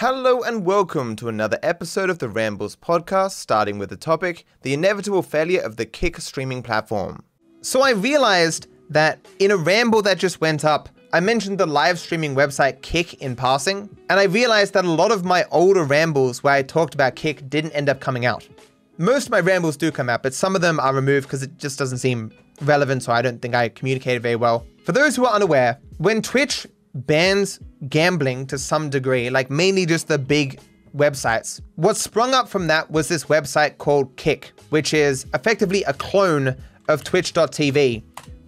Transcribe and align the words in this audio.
Hello 0.00 0.40
and 0.40 0.64
welcome 0.64 1.14
to 1.16 1.28
another 1.28 1.58
episode 1.62 2.08
of 2.08 2.20
the 2.20 2.28
Rambles 2.30 2.74
podcast, 2.74 3.32
starting 3.32 3.76
with 3.76 3.90
the 3.90 3.98
topic 3.98 4.46
the 4.62 4.72
inevitable 4.72 5.20
failure 5.20 5.60
of 5.60 5.76
the 5.76 5.84
Kick 5.84 6.18
streaming 6.22 6.62
platform. 6.62 7.22
So, 7.60 7.82
I 7.82 7.90
realized 7.90 8.68
that 8.88 9.18
in 9.40 9.50
a 9.50 9.58
ramble 9.58 10.00
that 10.00 10.16
just 10.16 10.40
went 10.40 10.64
up, 10.64 10.88
I 11.12 11.20
mentioned 11.20 11.58
the 11.58 11.66
live 11.66 11.98
streaming 11.98 12.34
website 12.34 12.80
Kick 12.80 13.12
in 13.20 13.36
passing, 13.36 13.94
and 14.08 14.18
I 14.18 14.22
realized 14.22 14.72
that 14.72 14.86
a 14.86 14.90
lot 14.90 15.12
of 15.12 15.26
my 15.26 15.44
older 15.50 15.84
rambles 15.84 16.42
where 16.42 16.54
I 16.54 16.62
talked 16.62 16.94
about 16.94 17.14
Kick 17.14 17.50
didn't 17.50 17.72
end 17.72 17.90
up 17.90 18.00
coming 18.00 18.24
out. 18.24 18.48
Most 18.96 19.26
of 19.26 19.32
my 19.32 19.40
rambles 19.40 19.76
do 19.76 19.90
come 19.92 20.08
out, 20.08 20.22
but 20.22 20.32
some 20.32 20.56
of 20.56 20.62
them 20.62 20.80
are 20.80 20.94
removed 20.94 21.26
because 21.26 21.42
it 21.42 21.58
just 21.58 21.78
doesn't 21.78 21.98
seem 21.98 22.32
relevant, 22.62 23.02
so 23.02 23.12
I 23.12 23.20
don't 23.20 23.42
think 23.42 23.54
I 23.54 23.68
communicated 23.68 24.22
very 24.22 24.36
well. 24.36 24.66
For 24.82 24.92
those 24.92 25.14
who 25.14 25.26
are 25.26 25.34
unaware, 25.34 25.78
when 25.98 26.22
Twitch 26.22 26.66
bans 26.94 27.60
gambling 27.88 28.46
to 28.46 28.58
some 28.58 28.90
degree, 28.90 29.30
like 29.30 29.50
mainly 29.50 29.86
just 29.86 30.08
the 30.08 30.18
big 30.18 30.60
websites. 30.96 31.60
What 31.76 31.96
sprung 31.96 32.34
up 32.34 32.48
from 32.48 32.66
that 32.66 32.90
was 32.90 33.08
this 33.08 33.24
website 33.24 33.78
called 33.78 34.14
Kick, 34.16 34.52
which 34.70 34.92
is 34.94 35.26
effectively 35.34 35.82
a 35.84 35.92
clone 35.92 36.56
of 36.88 37.04
Twitch.tv, 37.04 38.02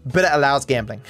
but 0.07 0.25
it 0.25 0.31
allows 0.33 0.65
gambling. 0.65 1.01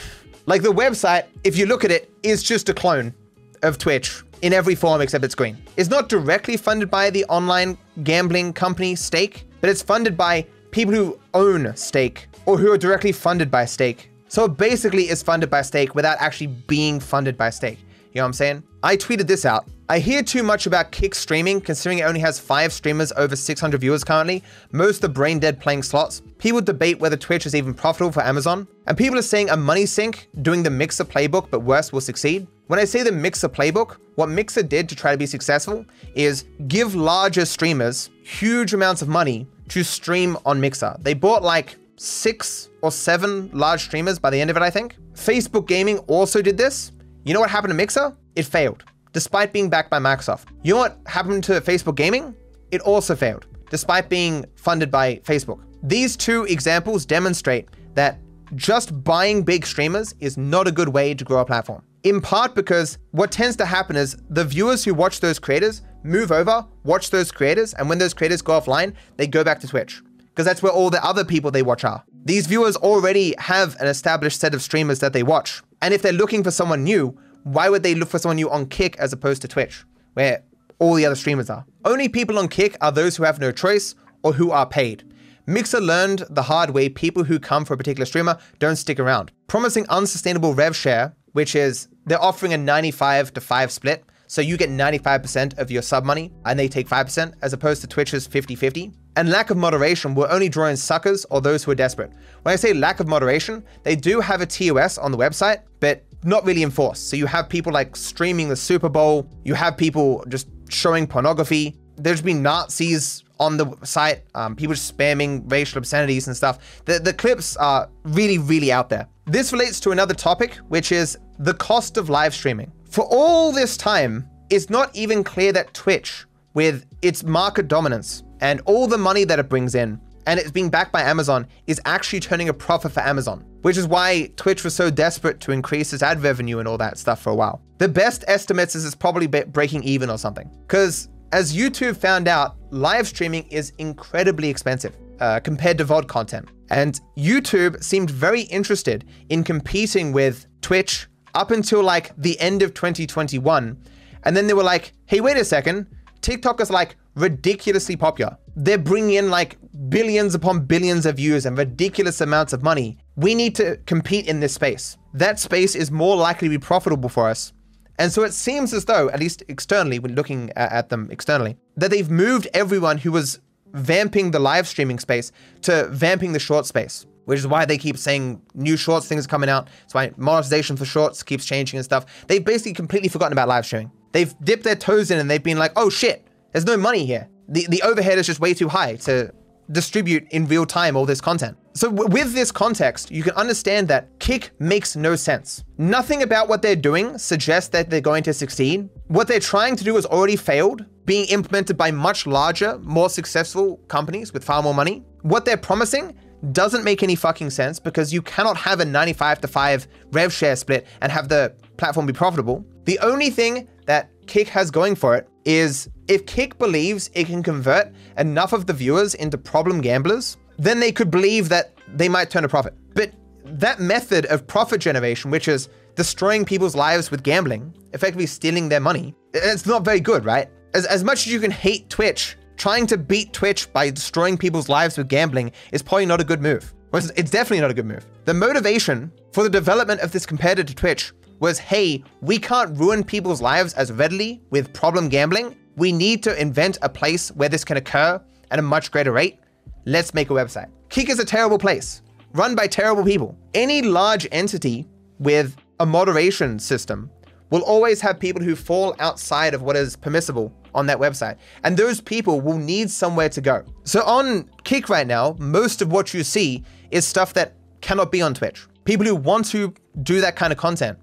Like 0.46 0.62
the 0.62 0.72
website, 0.72 1.26
if 1.44 1.56
you 1.56 1.66
look 1.66 1.84
at 1.84 1.90
it, 1.90 2.10
is 2.22 2.42
just 2.42 2.68
a 2.68 2.74
clone 2.74 3.14
of 3.62 3.78
Twitch 3.78 4.22
in 4.42 4.52
every 4.52 4.74
form 4.74 5.00
except 5.00 5.24
it's 5.24 5.34
green. 5.34 5.56
It's 5.76 5.88
not 5.88 6.08
directly 6.08 6.56
funded 6.56 6.90
by 6.90 7.10
the 7.10 7.24
online 7.26 7.78
gambling 8.02 8.52
company 8.52 8.94
Stake, 8.94 9.46
but 9.60 9.70
it's 9.70 9.82
funded 9.82 10.16
by 10.16 10.46
people 10.72 10.92
who 10.92 11.18
own 11.32 11.74
Stake 11.76 12.26
or 12.44 12.58
who 12.58 12.70
are 12.72 12.78
directly 12.78 13.12
funded 13.12 13.50
by 13.50 13.64
Stake 13.64 14.10
so 14.32 14.46
it 14.46 14.56
basically 14.56 15.10
is 15.10 15.22
funded 15.22 15.50
by 15.50 15.60
Stake 15.60 15.94
without 15.94 16.16
actually 16.18 16.46
being 16.46 16.98
funded 16.98 17.36
by 17.36 17.50
Stake. 17.50 17.78
You 18.14 18.20
know 18.20 18.22
what 18.22 18.28
I'm 18.28 18.32
saying? 18.32 18.62
I 18.82 18.96
tweeted 18.96 19.26
this 19.26 19.44
out. 19.44 19.66
I 19.90 19.98
hear 19.98 20.22
too 20.22 20.42
much 20.42 20.66
about 20.66 20.90
Kick 20.90 21.14
streaming, 21.14 21.60
considering 21.60 21.98
it 21.98 22.04
only 22.04 22.20
has 22.20 22.40
five 22.40 22.72
streamers 22.72 23.12
over 23.18 23.36
600 23.36 23.78
viewers 23.78 24.04
currently. 24.04 24.42
Most 24.70 25.04
are 25.04 25.08
brain 25.08 25.38
dead 25.38 25.60
playing 25.60 25.82
slots. 25.82 26.22
People 26.38 26.62
debate 26.62 26.98
whether 26.98 27.14
Twitch 27.14 27.44
is 27.44 27.54
even 27.54 27.74
profitable 27.74 28.10
for 28.10 28.22
Amazon. 28.22 28.66
And 28.86 28.96
people 28.96 29.18
are 29.18 29.22
saying 29.22 29.50
a 29.50 29.56
money 29.56 29.84
sink 29.84 30.30
doing 30.40 30.62
the 30.62 30.70
Mixer 30.70 31.04
playbook, 31.04 31.50
but 31.50 31.60
worse 31.60 31.92
will 31.92 32.00
succeed. 32.00 32.46
When 32.68 32.80
I 32.80 32.86
say 32.86 33.02
the 33.02 33.12
Mixer 33.12 33.50
playbook, 33.50 33.98
what 34.14 34.30
Mixer 34.30 34.62
did 34.62 34.88
to 34.88 34.96
try 34.96 35.12
to 35.12 35.18
be 35.18 35.26
successful 35.26 35.84
is 36.14 36.46
give 36.68 36.94
larger 36.94 37.44
streamers 37.44 38.08
huge 38.22 38.72
amounts 38.72 39.02
of 39.02 39.08
money 39.08 39.46
to 39.68 39.84
stream 39.84 40.38
on 40.46 40.58
Mixer. 40.58 40.96
They 41.00 41.12
bought 41.12 41.42
like 41.42 41.76
six 42.02 42.68
or 42.82 42.90
seven 42.90 43.48
large 43.52 43.84
streamers 43.84 44.18
by 44.18 44.30
the 44.30 44.40
end 44.40 44.50
of 44.50 44.56
it, 44.56 44.62
I 44.62 44.70
think. 44.70 44.96
Facebook 45.14 45.66
Gaming 45.68 45.98
also 46.00 46.42
did 46.42 46.58
this. 46.58 46.92
You 47.24 47.32
know 47.32 47.40
what 47.40 47.50
happened 47.50 47.70
to 47.70 47.76
Mixer? 47.76 48.16
It 48.34 48.44
failed, 48.44 48.84
despite 49.12 49.52
being 49.52 49.70
backed 49.70 49.90
by 49.90 49.98
Microsoft. 49.98 50.48
You 50.64 50.74
know 50.74 50.80
what 50.80 50.98
happened 51.06 51.44
to 51.44 51.60
Facebook 51.60 51.94
Gaming? 51.94 52.34
It 52.72 52.80
also 52.80 53.14
failed, 53.14 53.46
despite 53.70 54.08
being 54.08 54.44
funded 54.56 54.90
by 54.90 55.16
Facebook. 55.16 55.60
These 55.82 56.16
two 56.16 56.44
examples 56.44 57.06
demonstrate 57.06 57.68
that 57.94 58.18
just 58.54 59.04
buying 59.04 59.42
big 59.42 59.64
streamers 59.64 60.14
is 60.20 60.36
not 60.36 60.66
a 60.66 60.72
good 60.72 60.88
way 60.88 61.14
to 61.14 61.24
grow 61.24 61.40
a 61.40 61.44
platform. 61.44 61.82
In 62.02 62.20
part 62.20 62.56
because 62.56 62.98
what 63.12 63.30
tends 63.30 63.56
to 63.56 63.64
happen 63.64 63.94
is 63.94 64.16
the 64.28 64.44
viewers 64.44 64.84
who 64.84 64.92
watch 64.92 65.20
those 65.20 65.38
creators 65.38 65.82
move 66.02 66.32
over, 66.32 66.66
watch 66.82 67.10
those 67.10 67.30
creators, 67.30 67.74
and 67.74 67.88
when 67.88 67.98
those 67.98 68.12
creators 68.12 68.42
go 68.42 68.60
offline, 68.60 68.94
they 69.16 69.28
go 69.28 69.44
back 69.44 69.60
to 69.60 69.68
Twitch 69.68 70.02
because 70.32 70.46
that's 70.46 70.62
where 70.62 70.72
all 70.72 70.88
the 70.88 71.04
other 71.04 71.24
people 71.24 71.50
they 71.50 71.62
watch 71.62 71.84
are. 71.84 72.02
These 72.24 72.46
viewers 72.46 72.76
already 72.76 73.34
have 73.38 73.78
an 73.80 73.86
established 73.86 74.40
set 74.40 74.54
of 74.54 74.62
streamers 74.62 75.00
that 75.00 75.12
they 75.12 75.22
watch. 75.22 75.62
And 75.82 75.92
if 75.92 76.00
they're 76.00 76.12
looking 76.12 76.42
for 76.42 76.50
someone 76.50 76.84
new, 76.84 77.18
why 77.44 77.68
would 77.68 77.82
they 77.82 77.94
look 77.94 78.08
for 78.08 78.18
someone 78.18 78.36
new 78.36 78.50
on 78.50 78.66
Kick 78.66 78.96
as 78.98 79.12
opposed 79.12 79.42
to 79.42 79.48
Twitch, 79.48 79.84
where 80.14 80.42
all 80.78 80.94
the 80.94 81.04
other 81.04 81.16
streamers 81.16 81.50
are? 81.50 81.66
Only 81.84 82.08
people 82.08 82.38
on 82.38 82.48
Kick 82.48 82.76
are 82.80 82.92
those 82.92 83.16
who 83.16 83.24
have 83.24 83.40
no 83.40 83.52
choice 83.52 83.94
or 84.22 84.32
who 84.32 84.50
are 84.50 84.66
paid. 84.66 85.04
Mixer 85.46 85.80
learned 85.80 86.24
the 86.30 86.42
hard 86.42 86.70
way 86.70 86.88
people 86.88 87.24
who 87.24 87.40
come 87.40 87.64
for 87.64 87.74
a 87.74 87.76
particular 87.76 88.06
streamer 88.06 88.38
don't 88.60 88.76
stick 88.76 89.00
around. 89.00 89.32
Promising 89.48 89.86
unsustainable 89.88 90.54
rev 90.54 90.76
share, 90.76 91.14
which 91.32 91.56
is 91.56 91.88
they're 92.06 92.22
offering 92.22 92.52
a 92.52 92.58
95 92.58 93.34
to 93.34 93.40
5 93.40 93.72
split, 93.72 94.04
so 94.32 94.40
you 94.40 94.56
get 94.56 94.70
95% 94.70 95.58
of 95.58 95.70
your 95.70 95.82
sub 95.82 96.06
money 96.06 96.32
and 96.46 96.58
they 96.58 96.66
take 96.66 96.88
5%, 96.88 97.34
as 97.42 97.52
opposed 97.52 97.82
to 97.82 97.86
Twitch's 97.86 98.26
50 98.26 98.54
50. 98.54 98.90
And 99.16 99.28
lack 99.28 99.50
of 99.50 99.58
moderation 99.58 100.14
will 100.14 100.26
only 100.30 100.48
draw 100.48 100.68
in 100.68 100.76
suckers 100.78 101.26
or 101.26 101.42
those 101.42 101.62
who 101.62 101.70
are 101.70 101.74
desperate. 101.74 102.12
When 102.40 102.54
I 102.54 102.56
say 102.56 102.72
lack 102.72 102.98
of 103.00 103.06
moderation, 103.06 103.62
they 103.82 103.94
do 103.94 104.20
have 104.20 104.40
a 104.40 104.46
TOS 104.46 104.96
on 104.96 105.12
the 105.12 105.18
website, 105.18 105.60
but 105.80 106.06
not 106.24 106.46
really 106.46 106.62
enforced. 106.62 107.10
So 107.10 107.16
you 107.16 107.26
have 107.26 107.50
people 107.50 107.74
like 107.74 107.94
streaming 107.94 108.48
the 108.48 108.56
Super 108.56 108.88
Bowl, 108.88 109.28
you 109.44 109.52
have 109.52 109.76
people 109.76 110.24
just 110.28 110.48
showing 110.70 111.06
pornography. 111.06 111.76
There's 111.96 112.22
been 112.22 112.42
Nazis 112.42 113.24
on 113.38 113.58
the 113.58 113.76
site, 113.84 114.22
um, 114.34 114.56
people 114.56 114.74
spamming 114.74 115.42
racial 115.52 115.76
obscenities 115.76 116.26
and 116.26 116.34
stuff. 116.34 116.82
The, 116.86 116.98
the 116.98 117.12
clips 117.12 117.54
are 117.58 117.90
really, 118.04 118.38
really 118.38 118.72
out 118.72 118.88
there. 118.88 119.08
This 119.26 119.52
relates 119.52 119.78
to 119.80 119.90
another 119.90 120.14
topic, 120.14 120.54
which 120.68 120.90
is 120.90 121.18
the 121.38 121.52
cost 121.52 121.98
of 121.98 122.08
live 122.08 122.32
streaming. 122.32 122.72
For 122.92 123.06
all 123.10 123.52
this 123.52 123.78
time, 123.78 124.28
it's 124.50 124.68
not 124.68 124.94
even 124.94 125.24
clear 125.24 125.50
that 125.54 125.72
Twitch, 125.72 126.26
with 126.52 126.84
its 127.00 127.24
market 127.24 127.66
dominance 127.66 128.22
and 128.42 128.60
all 128.66 128.86
the 128.86 128.98
money 128.98 129.24
that 129.24 129.38
it 129.38 129.48
brings 129.48 129.74
in, 129.74 129.98
and 130.26 130.38
it's 130.38 130.50
being 130.50 130.68
backed 130.68 130.92
by 130.92 131.00
Amazon, 131.00 131.46
is 131.66 131.80
actually 131.86 132.20
turning 132.20 132.50
a 132.50 132.52
profit 132.52 132.92
for 132.92 133.00
Amazon, 133.00 133.46
which 133.62 133.78
is 133.78 133.86
why 133.86 134.30
Twitch 134.36 134.62
was 134.62 134.74
so 134.74 134.90
desperate 134.90 135.40
to 135.40 135.52
increase 135.52 135.94
its 135.94 136.02
ad 136.02 136.22
revenue 136.22 136.58
and 136.58 136.68
all 136.68 136.76
that 136.76 136.98
stuff 136.98 137.22
for 137.22 137.30
a 137.30 137.34
while. 137.34 137.62
The 137.78 137.88
best 137.88 138.24
estimates 138.28 138.74
is 138.74 138.84
it's 138.84 138.94
probably 138.94 139.26
breaking 139.26 139.84
even 139.84 140.10
or 140.10 140.18
something. 140.18 140.50
Because 140.66 141.08
as 141.32 141.56
YouTube 141.56 141.96
found 141.96 142.28
out, 142.28 142.56
live 142.68 143.08
streaming 143.08 143.44
is 143.44 143.72
incredibly 143.78 144.50
expensive 144.50 144.94
uh, 145.18 145.40
compared 145.40 145.78
to 145.78 145.86
VOD 145.86 146.08
content. 146.08 146.50
And 146.68 147.00
YouTube 147.16 147.82
seemed 147.82 148.10
very 148.10 148.42
interested 148.42 149.06
in 149.30 149.44
competing 149.44 150.12
with 150.12 150.46
Twitch 150.60 151.06
up 151.34 151.50
until 151.50 151.82
like 151.82 152.14
the 152.16 152.38
end 152.40 152.62
of 152.62 152.74
2021. 152.74 153.78
And 154.24 154.36
then 154.36 154.46
they 154.46 154.54
were 154.54 154.62
like, 154.62 154.92
hey, 155.06 155.20
wait 155.20 155.36
a 155.36 155.44
second. 155.44 155.86
TikTok 156.20 156.60
is 156.60 156.70
like 156.70 156.96
ridiculously 157.16 157.96
popular. 157.96 158.36
They're 158.54 158.78
bringing 158.78 159.14
in 159.14 159.30
like 159.30 159.58
billions 159.88 160.34
upon 160.34 160.66
billions 160.66 161.06
of 161.06 161.16
views 161.16 161.46
and 161.46 161.58
ridiculous 161.58 162.20
amounts 162.20 162.52
of 162.52 162.62
money. 162.62 162.98
We 163.16 163.34
need 163.34 163.54
to 163.56 163.76
compete 163.86 164.26
in 164.28 164.40
this 164.40 164.54
space. 164.54 164.96
That 165.14 165.40
space 165.40 165.74
is 165.74 165.90
more 165.90 166.16
likely 166.16 166.48
to 166.48 166.58
be 166.58 166.58
profitable 166.58 167.08
for 167.08 167.28
us. 167.28 167.52
And 167.98 168.10
so 168.10 168.22
it 168.22 168.32
seems 168.32 168.72
as 168.72 168.86
though, 168.86 169.10
at 169.10 169.20
least 169.20 169.42
externally, 169.48 169.98
when 169.98 170.14
looking 170.14 170.50
at 170.56 170.88
them 170.88 171.08
externally, 171.10 171.56
that 171.76 171.90
they've 171.90 172.10
moved 172.10 172.48
everyone 172.54 172.98
who 172.98 173.12
was 173.12 173.40
vamping 173.72 174.30
the 174.30 174.38
live 174.38 174.66
streaming 174.66 174.98
space 174.98 175.32
to 175.62 175.88
vamping 175.88 176.32
the 176.32 176.38
short 176.38 176.66
space 176.66 177.06
which 177.24 177.38
is 177.38 177.46
why 177.46 177.64
they 177.64 177.78
keep 177.78 177.96
saying 177.96 178.42
new 178.54 178.76
shorts 178.76 179.06
things 179.06 179.24
are 179.24 179.28
coming 179.28 179.48
out. 179.48 179.68
That's 179.82 179.94
why 179.94 180.12
monetization 180.16 180.76
for 180.76 180.84
shorts 180.84 181.22
keeps 181.22 181.44
changing 181.44 181.78
and 181.78 181.84
stuff. 181.84 182.26
They've 182.26 182.44
basically 182.44 182.74
completely 182.74 183.08
forgotten 183.08 183.32
about 183.32 183.48
live 183.48 183.66
streaming. 183.66 183.90
They've 184.12 184.34
dipped 184.42 184.64
their 184.64 184.76
toes 184.76 185.10
in 185.10 185.18
and 185.18 185.30
they've 185.30 185.42
been 185.42 185.58
like, 185.58 185.72
oh 185.76 185.88
shit, 185.88 186.26
there's 186.52 186.66
no 186.66 186.76
money 186.76 187.06
here. 187.06 187.28
The, 187.48 187.66
the 187.68 187.82
overhead 187.82 188.18
is 188.18 188.26
just 188.26 188.40
way 188.40 188.54
too 188.54 188.68
high 188.68 188.96
to 188.96 189.32
distribute 189.70 190.26
in 190.30 190.46
real 190.46 190.66
time 190.66 190.96
all 190.96 191.06
this 191.06 191.20
content. 191.20 191.56
So 191.74 191.88
with 191.88 192.34
this 192.34 192.52
context, 192.52 193.10
you 193.10 193.22
can 193.22 193.32
understand 193.32 193.88
that 193.88 194.18
Kick 194.18 194.50
makes 194.58 194.94
no 194.94 195.16
sense. 195.16 195.64
Nothing 195.78 196.22
about 196.22 196.48
what 196.48 196.60
they're 196.60 196.76
doing 196.76 197.16
suggests 197.16 197.70
that 197.70 197.88
they're 197.88 198.02
going 198.02 198.22
to 198.24 198.34
succeed. 198.34 198.90
What 199.08 199.26
they're 199.26 199.40
trying 199.40 199.76
to 199.76 199.84
do 199.84 199.94
has 199.94 200.04
already 200.04 200.36
failed, 200.36 200.84
being 201.06 201.26
implemented 201.28 201.78
by 201.78 201.90
much 201.90 202.26
larger, 202.26 202.78
more 202.80 203.08
successful 203.08 203.78
companies 203.88 204.34
with 204.34 204.44
far 204.44 204.62
more 204.62 204.74
money. 204.74 205.02
What 205.22 205.46
they're 205.46 205.56
promising 205.56 206.18
doesn't 206.50 206.82
make 206.82 207.02
any 207.02 207.14
fucking 207.14 207.50
sense 207.50 207.78
because 207.78 208.12
you 208.12 208.20
cannot 208.22 208.56
have 208.56 208.80
a 208.80 208.84
95 208.84 209.40
to 209.42 209.48
5 209.48 209.86
rev 210.10 210.32
share 210.32 210.56
split 210.56 210.86
and 211.00 211.12
have 211.12 211.28
the 211.28 211.54
platform 211.76 212.06
be 212.06 212.12
profitable. 212.12 212.64
The 212.84 212.98
only 212.98 213.30
thing 213.30 213.68
that 213.86 214.10
Kick 214.26 214.48
has 214.48 214.70
going 214.70 214.94
for 214.96 215.14
it 215.14 215.28
is 215.44 215.88
if 216.08 216.26
Kick 216.26 216.58
believes 216.58 217.10
it 217.14 217.26
can 217.26 217.42
convert 217.42 217.92
enough 218.18 218.52
of 218.52 218.66
the 218.66 218.72
viewers 218.72 219.14
into 219.14 219.38
problem 219.38 219.80
gamblers, 219.80 220.36
then 220.58 220.80
they 220.80 220.92
could 220.92 221.10
believe 221.10 221.48
that 221.48 221.74
they 221.88 222.08
might 222.08 222.30
turn 222.30 222.44
a 222.44 222.48
profit. 222.48 222.74
But 222.94 223.12
that 223.44 223.80
method 223.80 224.26
of 224.26 224.46
profit 224.46 224.80
generation, 224.80 225.30
which 225.30 225.48
is 225.48 225.68
destroying 225.94 226.44
people's 226.44 226.74
lives 226.74 227.10
with 227.10 227.22
gambling, 227.22 227.74
effectively 227.92 228.26
stealing 228.26 228.68
their 228.68 228.80
money, 228.80 229.14
it's 229.34 229.66
not 229.66 229.84
very 229.84 230.00
good, 230.00 230.24
right? 230.24 230.48
As, 230.74 230.86
as 230.86 231.04
much 231.04 231.26
as 231.26 231.32
you 231.32 231.40
can 231.40 231.50
hate 231.50 231.88
Twitch 231.90 232.36
trying 232.62 232.86
to 232.86 232.96
beat 232.96 233.32
Twitch 233.32 233.72
by 233.72 233.90
destroying 233.90 234.38
people's 234.38 234.68
lives 234.68 234.96
with 234.96 235.08
gambling 235.08 235.50
is 235.72 235.82
probably 235.82 236.06
not 236.06 236.20
a 236.20 236.24
good 236.24 236.40
move. 236.40 236.72
It's 236.92 237.28
definitely 237.28 237.60
not 237.60 237.72
a 237.72 237.74
good 237.74 237.86
move. 237.86 238.06
The 238.24 238.34
motivation 238.34 239.10
for 239.32 239.42
the 239.42 239.50
development 239.50 240.00
of 240.00 240.12
this 240.12 240.24
competitor 240.24 240.62
to 240.62 240.72
Twitch 240.72 241.12
was 241.40 241.58
hey, 241.58 242.04
we 242.20 242.38
can't 242.38 242.78
ruin 242.78 243.02
people's 243.02 243.42
lives 243.42 243.74
as 243.74 243.90
readily 243.90 244.40
with 244.50 244.72
problem 244.72 245.08
gambling. 245.08 245.56
We 245.74 245.90
need 245.90 246.22
to 246.22 246.40
invent 246.40 246.78
a 246.82 246.88
place 246.88 247.32
where 247.32 247.48
this 247.48 247.64
can 247.64 247.78
occur 247.78 248.22
at 248.52 248.60
a 248.60 248.62
much 248.62 248.92
greater 248.92 249.10
rate. 249.10 249.40
Let's 249.84 250.14
make 250.14 250.30
a 250.30 250.34
website. 250.34 250.70
Kick 250.88 251.10
is 251.10 251.18
a 251.18 251.24
terrible 251.24 251.58
place, 251.58 252.02
run 252.32 252.54
by 252.54 252.68
terrible 252.68 253.02
people. 253.02 253.36
Any 253.54 253.82
large 253.82 254.28
entity 254.30 254.86
with 255.18 255.56
a 255.80 255.84
moderation 255.84 256.60
system 256.60 257.10
will 257.50 257.62
always 257.62 258.00
have 258.02 258.20
people 258.20 258.40
who 258.40 258.54
fall 258.54 258.94
outside 259.00 259.52
of 259.52 259.62
what 259.62 259.74
is 259.74 259.96
permissible 259.96 260.54
on 260.74 260.86
that 260.86 260.98
website. 260.98 261.36
And 261.64 261.76
those 261.76 262.00
people 262.00 262.40
will 262.40 262.58
need 262.58 262.90
somewhere 262.90 263.28
to 263.30 263.40
go. 263.40 263.64
So 263.84 264.02
on 264.04 264.50
Kick 264.64 264.88
right 264.88 265.06
now, 265.06 265.36
most 265.38 265.82
of 265.82 265.90
what 265.90 266.14
you 266.14 266.24
see 266.24 266.64
is 266.90 267.06
stuff 267.06 267.34
that 267.34 267.54
cannot 267.80 268.12
be 268.12 268.22
on 268.22 268.34
Twitch. 268.34 268.66
People 268.84 269.06
who 269.06 269.14
want 269.14 269.46
to 269.46 269.74
do 270.02 270.20
that 270.20 270.36
kind 270.36 270.52
of 270.52 270.58
content 270.58 270.98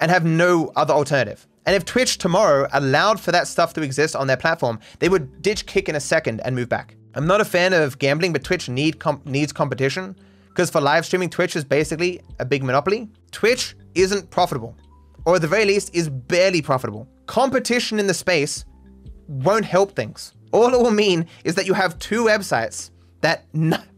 and 0.00 0.10
have 0.10 0.24
no 0.24 0.72
other 0.76 0.92
alternative. 0.92 1.46
And 1.64 1.74
if 1.74 1.84
Twitch 1.84 2.18
tomorrow 2.18 2.68
allowed 2.72 3.18
for 3.18 3.32
that 3.32 3.48
stuff 3.48 3.72
to 3.74 3.82
exist 3.82 4.14
on 4.14 4.26
their 4.26 4.36
platform, 4.36 4.78
they 5.00 5.08
would 5.08 5.42
ditch 5.42 5.66
Kick 5.66 5.88
in 5.88 5.96
a 5.96 6.00
second 6.00 6.40
and 6.44 6.54
move 6.54 6.68
back. 6.68 6.96
I'm 7.14 7.26
not 7.26 7.40
a 7.40 7.44
fan 7.44 7.72
of 7.72 7.98
gambling, 7.98 8.32
but 8.32 8.44
Twitch 8.44 8.68
need 8.68 9.02
needs 9.24 9.52
competition 9.52 10.16
because 10.48 10.70
for 10.70 10.80
live 10.80 11.04
streaming, 11.04 11.28
Twitch 11.28 11.56
is 11.56 11.64
basically 11.64 12.20
a 12.38 12.44
big 12.44 12.62
monopoly. 12.62 13.10
Twitch 13.30 13.76
isn't 13.94 14.30
profitable, 14.30 14.76
or 15.24 15.36
at 15.36 15.42
the 15.42 15.48
very 15.48 15.64
least, 15.64 15.94
is 15.94 16.08
barely 16.08 16.62
profitable. 16.62 17.08
Competition 17.26 17.98
in 17.98 18.06
the 18.06 18.14
space 18.14 18.64
won't 19.28 19.64
help 19.64 19.94
things. 19.94 20.32
All 20.52 20.72
it 20.72 20.80
will 20.80 20.90
mean 20.90 21.26
is 21.44 21.54
that 21.54 21.66
you 21.66 21.74
have 21.74 21.98
two 21.98 22.24
websites 22.24 22.90
that 23.20 23.44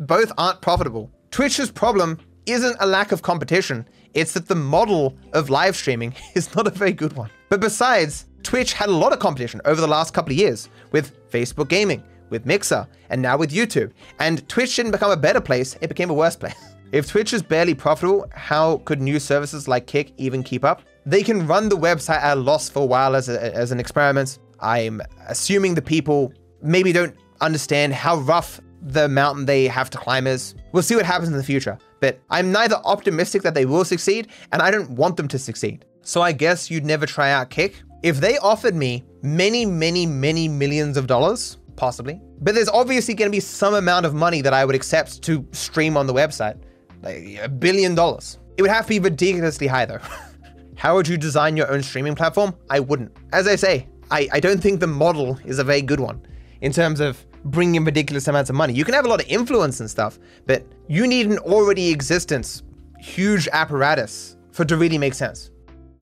both 0.00 0.32
aren't 0.38 0.60
profitable. 0.60 1.10
Twitch's 1.30 1.70
problem 1.70 2.18
isn't 2.46 2.76
a 2.80 2.86
lack 2.86 3.12
of 3.12 3.22
competition, 3.22 3.86
it's 4.14 4.32
that 4.32 4.48
the 4.48 4.54
model 4.54 5.16
of 5.34 5.50
live 5.50 5.76
streaming 5.76 6.14
is 6.34 6.54
not 6.54 6.66
a 6.66 6.70
very 6.70 6.92
good 6.92 7.12
one. 7.12 7.30
But 7.48 7.60
besides, 7.60 8.26
Twitch 8.42 8.72
had 8.72 8.88
a 8.88 8.92
lot 8.92 9.12
of 9.12 9.18
competition 9.18 9.60
over 9.64 9.80
the 9.80 9.86
last 9.86 10.14
couple 10.14 10.32
of 10.32 10.38
years 10.38 10.68
with 10.92 11.14
Facebook 11.30 11.68
Gaming, 11.68 12.02
with 12.30 12.46
Mixer, 12.46 12.86
and 13.10 13.20
now 13.20 13.36
with 13.36 13.52
YouTube. 13.52 13.92
And 14.18 14.48
Twitch 14.48 14.76
didn't 14.76 14.92
become 14.92 15.10
a 15.10 15.16
better 15.16 15.40
place, 15.40 15.76
it 15.80 15.88
became 15.88 16.10
a 16.10 16.14
worse 16.14 16.36
place. 16.36 16.54
If 16.90 17.06
Twitch 17.06 17.34
is 17.34 17.42
barely 17.42 17.74
profitable, 17.74 18.26
how 18.32 18.78
could 18.86 19.02
new 19.02 19.20
services 19.20 19.68
like 19.68 19.86
Kick 19.86 20.14
even 20.16 20.42
keep 20.42 20.64
up? 20.64 20.80
They 21.04 21.22
can 21.22 21.46
run 21.46 21.68
the 21.68 21.76
website 21.76 22.22
at 22.22 22.38
a 22.38 22.40
loss 22.40 22.70
for 22.70 22.82
a 22.82 22.86
while 22.86 23.14
as, 23.14 23.28
a, 23.28 23.54
as 23.54 23.72
an 23.72 23.78
experiment. 23.78 24.38
I'm 24.60 25.00
assuming 25.28 25.74
the 25.74 25.82
people 25.82 26.32
maybe 26.62 26.92
don't 26.92 27.16
understand 27.40 27.92
how 27.92 28.16
rough 28.18 28.60
the 28.82 29.08
mountain 29.08 29.46
they 29.46 29.66
have 29.66 29.90
to 29.90 29.98
climb 29.98 30.26
is. 30.26 30.54
We'll 30.72 30.82
see 30.82 30.96
what 30.96 31.04
happens 31.04 31.28
in 31.28 31.36
the 31.36 31.44
future. 31.44 31.78
But 32.00 32.20
I'm 32.30 32.52
neither 32.52 32.76
optimistic 32.84 33.42
that 33.42 33.54
they 33.54 33.66
will 33.66 33.84
succeed, 33.84 34.28
and 34.52 34.62
I 34.62 34.70
don't 34.70 34.90
want 34.90 35.16
them 35.16 35.28
to 35.28 35.38
succeed. 35.38 35.84
So 36.02 36.22
I 36.22 36.32
guess 36.32 36.70
you'd 36.70 36.86
never 36.86 37.06
try 37.06 37.32
out 37.32 37.50
Kick. 37.50 37.82
If 38.02 38.20
they 38.20 38.38
offered 38.38 38.74
me 38.74 39.04
many, 39.22 39.66
many, 39.66 40.06
many 40.06 40.48
millions 40.48 40.96
of 40.96 41.06
dollars, 41.06 41.58
possibly. 41.76 42.20
But 42.40 42.54
there's 42.54 42.68
obviously 42.68 43.14
going 43.14 43.30
to 43.30 43.34
be 43.36 43.40
some 43.40 43.74
amount 43.74 44.06
of 44.06 44.14
money 44.14 44.40
that 44.42 44.52
I 44.52 44.64
would 44.64 44.76
accept 44.76 45.22
to 45.22 45.46
stream 45.52 45.96
on 45.96 46.06
the 46.06 46.14
website. 46.14 46.56
Like 47.02 47.38
a 47.42 47.48
billion 47.48 47.94
dollars. 47.94 48.38
It 48.56 48.62
would 48.62 48.70
have 48.70 48.84
to 48.86 48.88
be 48.88 48.98
ridiculously 49.00 49.66
high 49.66 49.86
though. 49.86 50.00
How 50.76 50.94
would 50.94 51.08
you 51.08 51.16
design 51.16 51.56
your 51.56 51.70
own 51.72 51.82
streaming 51.82 52.14
platform? 52.14 52.54
I 52.70 52.78
wouldn't. 52.78 53.16
As 53.32 53.48
I 53.48 53.56
say, 53.56 53.88
I, 54.10 54.28
I 54.32 54.40
don't 54.40 54.60
think 54.60 54.80
the 54.80 54.86
model 54.86 55.38
is 55.44 55.58
a 55.58 55.64
very 55.64 55.82
good 55.82 56.00
one 56.00 56.20
in 56.60 56.72
terms 56.72 57.00
of 57.00 57.24
bringing 57.44 57.76
in 57.76 57.84
ridiculous 57.84 58.26
amounts 58.28 58.50
of 58.50 58.56
money. 58.56 58.72
You 58.72 58.84
can 58.84 58.94
have 58.94 59.04
a 59.04 59.08
lot 59.08 59.22
of 59.22 59.28
influence 59.28 59.80
and 59.80 59.90
stuff, 59.90 60.18
but 60.46 60.64
you 60.88 61.06
need 61.06 61.26
an 61.26 61.38
already 61.38 61.90
existence, 61.90 62.62
huge 62.98 63.48
apparatus 63.52 64.36
for 64.52 64.62
it 64.62 64.68
to 64.68 64.76
really 64.76 64.98
make 64.98 65.14
sense. 65.14 65.50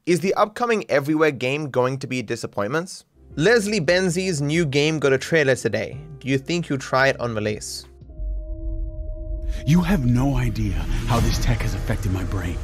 Is 0.06 0.20
the 0.20 0.34
upcoming 0.34 0.88
Everywhere 0.88 1.32
game 1.32 1.68
going 1.70 1.98
to 1.98 2.06
be 2.06 2.22
disappointments? 2.22 3.04
Leslie 3.34 3.80
Benzies' 3.80 4.40
new 4.40 4.64
game 4.64 4.98
got 4.98 5.12
a 5.12 5.18
trailer 5.18 5.56
today. 5.56 5.98
Do 6.20 6.28
you 6.28 6.38
think 6.38 6.68
you'll 6.68 6.78
try 6.78 7.08
it 7.08 7.20
on 7.20 7.34
release? 7.34 7.86
You 9.66 9.80
have 9.82 10.06
no 10.06 10.36
idea 10.36 10.74
how 11.06 11.20
this 11.20 11.38
tech 11.44 11.62
has 11.62 11.74
affected 11.74 12.12
my 12.12 12.24
brain. 12.24 12.56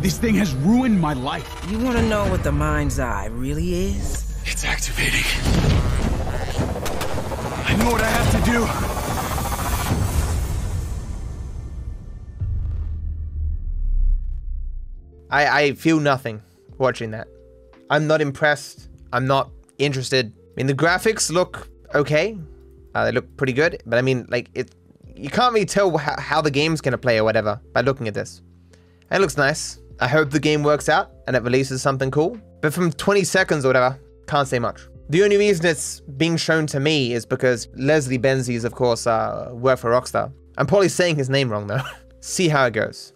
This 0.00 0.16
thing 0.16 0.36
has 0.36 0.54
ruined 0.54 1.00
my 1.00 1.12
life. 1.12 1.66
You 1.68 1.76
want 1.80 1.98
to 1.98 2.02
know 2.04 2.24
what 2.30 2.44
the 2.44 2.52
mind's 2.52 3.00
eye 3.00 3.26
really 3.26 3.74
is? 3.74 4.40
It's 4.46 4.64
activating. 4.64 5.24
I 7.66 7.76
know 7.76 7.90
what 7.90 8.00
I 8.00 8.08
have 8.08 8.30
to 8.38 8.50
do. 8.50 8.64
I, 15.30 15.62
I 15.62 15.72
feel 15.72 15.98
nothing 15.98 16.42
watching 16.78 17.10
that. 17.10 17.26
I'm 17.90 18.06
not 18.06 18.20
impressed. 18.20 18.88
I'm 19.12 19.26
not 19.26 19.50
interested. 19.78 20.32
I 20.36 20.52
mean, 20.56 20.68
the 20.68 20.74
graphics 20.74 21.28
look 21.32 21.68
okay. 21.92 22.38
Uh, 22.94 23.04
they 23.04 23.10
look 23.10 23.36
pretty 23.36 23.52
good, 23.52 23.82
but 23.84 23.98
I 23.98 24.02
mean, 24.02 24.26
like, 24.30 24.48
it. 24.54 24.76
You 25.16 25.28
can't 25.28 25.52
really 25.52 25.66
tell 25.66 25.96
how, 25.98 26.14
how 26.20 26.40
the 26.40 26.52
game's 26.52 26.80
gonna 26.80 26.98
play 26.98 27.18
or 27.18 27.24
whatever 27.24 27.60
by 27.72 27.80
looking 27.80 28.06
at 28.06 28.14
this. 28.14 28.42
It 29.10 29.20
looks 29.20 29.36
nice. 29.36 29.80
I 30.00 30.08
hope 30.08 30.30
the 30.30 30.40
game 30.40 30.62
works 30.62 30.88
out 30.88 31.10
and 31.26 31.34
it 31.34 31.42
releases 31.42 31.82
something 31.82 32.10
cool. 32.10 32.38
But 32.60 32.72
from 32.72 32.92
20 32.92 33.24
seconds 33.24 33.64
or 33.64 33.68
whatever, 33.68 33.98
can't 34.26 34.46
say 34.46 34.58
much. 34.58 34.80
The 35.08 35.24
only 35.24 35.36
reason 35.36 35.66
it's 35.66 36.00
being 36.00 36.36
shown 36.36 36.66
to 36.68 36.80
me 36.80 37.14
is 37.14 37.24
because 37.24 37.68
Leslie 37.74 38.18
Benzies, 38.18 38.64
of 38.64 38.74
course, 38.74 39.06
uh, 39.06 39.50
work 39.52 39.78
for 39.78 39.90
Rockstar. 39.90 40.32
I'm 40.56 40.66
probably 40.66 40.88
saying 40.88 41.16
his 41.16 41.30
name 41.30 41.50
wrong 41.50 41.66
though. 41.66 41.82
See 42.20 42.48
how 42.48 42.66
it 42.66 42.74
goes. 42.74 43.12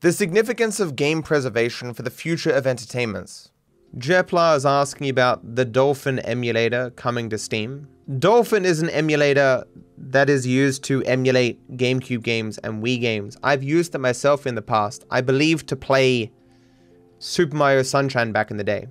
The 0.00 0.12
significance 0.12 0.80
of 0.80 0.96
game 0.96 1.22
preservation 1.22 1.94
for 1.94 2.02
the 2.02 2.10
future 2.10 2.50
of 2.50 2.66
entertainments. 2.66 3.50
Jepla 3.96 4.56
is 4.56 4.66
asking 4.66 5.08
about 5.08 5.56
the 5.56 5.64
Dolphin 5.64 6.18
emulator 6.20 6.90
coming 6.90 7.30
to 7.30 7.38
Steam. 7.38 7.88
Dolphin 8.16 8.64
is 8.64 8.80
an 8.80 8.88
emulator 8.88 9.66
that 9.98 10.30
is 10.30 10.46
used 10.46 10.82
to 10.84 11.02
emulate 11.04 11.60
GameCube 11.76 12.22
games 12.22 12.56
and 12.58 12.82
Wii 12.82 12.98
games. 12.98 13.36
I've 13.42 13.62
used 13.62 13.94
it 13.94 13.98
myself 13.98 14.46
in 14.46 14.54
the 14.54 14.62
past, 14.62 15.04
I 15.10 15.20
believe 15.20 15.66
to 15.66 15.76
play 15.76 16.32
Super 17.18 17.54
Mario 17.54 17.82
Sunshine 17.82 18.32
back 18.32 18.50
in 18.50 18.56
the 18.56 18.64
day. 18.64 18.86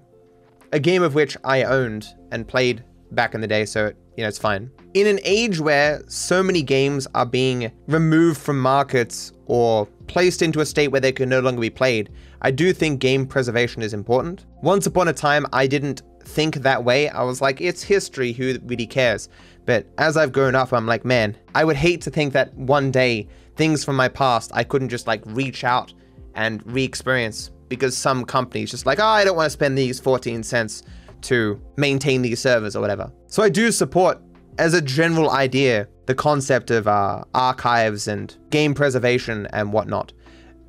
A 0.72 0.80
game 0.80 1.02
of 1.02 1.16
which 1.16 1.36
I 1.44 1.64
owned 1.64 2.06
and 2.32 2.48
played 2.48 2.84
back 3.12 3.34
in 3.34 3.42
the 3.42 3.48
day, 3.48 3.66
so 3.66 3.88
you 4.18 4.24
know 4.24 4.28
it's 4.28 4.38
fine. 4.38 4.70
In 4.94 5.08
an 5.08 5.20
age 5.24 5.60
where 5.60 6.04
so 6.08 6.44
many 6.44 6.62
games 6.62 7.08
are 7.16 7.26
being 7.26 7.72
removed 7.88 8.40
from 8.40 8.62
markets 8.62 9.32
or 9.48 9.88
placed 10.06 10.44
into 10.44 10.60
a 10.60 10.66
state 10.66 10.90
where 10.90 11.02
they 11.02 11.12
can 11.12 11.28
no 11.28 11.40
longer 11.40 11.62
be 11.62 11.72
played, 11.72 12.12
I 12.44 12.52
do 12.52 12.72
think 12.72 13.00
game 13.00 13.26
preservation 13.26 13.82
is 13.82 13.96
important. 13.96 14.46
Once 14.62 14.86
upon 14.86 15.08
a 15.08 15.14
time, 15.14 15.48
I 15.54 15.66
didn't 15.66 16.04
think 16.28 16.58
that 16.58 16.84
way. 16.84 17.10
I 17.10 17.24
was 17.24 17.42
like, 17.42 17.62
it's 17.62 17.82
history, 17.82 18.34
who 18.34 18.58
really 18.64 18.88
cares? 18.88 19.30
But 19.66 19.88
as 19.98 20.16
I've 20.18 20.32
grown 20.32 20.56
up, 20.56 20.72
I'm 20.72 20.86
like, 20.86 21.04
man, 21.04 21.36
I 21.56 21.64
would 21.66 21.76
hate 21.76 22.02
to 22.02 22.12
think 22.12 22.34
that 22.34 22.54
one 22.56 22.92
day 22.92 23.28
things 23.56 23.84
from 23.84 23.96
my 23.96 24.08
past 24.08 24.52
I 24.54 24.64
couldn't 24.64 24.90
just 24.90 25.08
like 25.08 25.24
reach 25.26 25.64
out 25.64 25.94
and 26.36 26.64
re-experience 26.72 27.52
because 27.70 27.98
some 27.98 28.24
companies 28.24 28.72
just 28.72 28.86
like, 28.86 29.00
oh, 29.00 29.06
I 29.06 29.26
don't 29.26 29.36
want 29.36 29.48
to 29.48 29.52
spend 29.52 29.78
these 29.78 30.00
14 30.00 30.44
cents 30.44 30.84
to 31.24 31.60
maintain 31.76 32.22
these 32.22 32.40
servers 32.40 32.76
or 32.76 32.82
whatever. 32.82 33.12
So 33.28 33.44
I 33.44 33.50
do 33.50 33.72
support, 33.72 34.20
as 34.58 34.74
a 34.74 34.82
general 34.82 35.32
idea, 35.32 35.88
the 36.06 36.16
concept 36.16 36.72
of 36.72 36.88
uh, 36.88 37.24
archives 37.34 38.08
and 38.08 38.36
game 38.50 38.74
preservation 38.74 39.48
and 39.52 39.74
whatnot. 39.74 40.14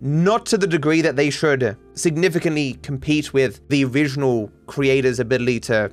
Not 0.01 0.47
to 0.47 0.59
the 0.59 0.67
degree 0.67 1.03
that 1.03 1.17
they 1.17 1.31
should 1.31 1.77
significantly 1.95 2.75
compete 2.83 3.33
with 3.33 3.67
the 3.69 3.85
original 3.85 4.51
creator's 4.67 5.19
ability 5.19 5.61
to 5.61 5.91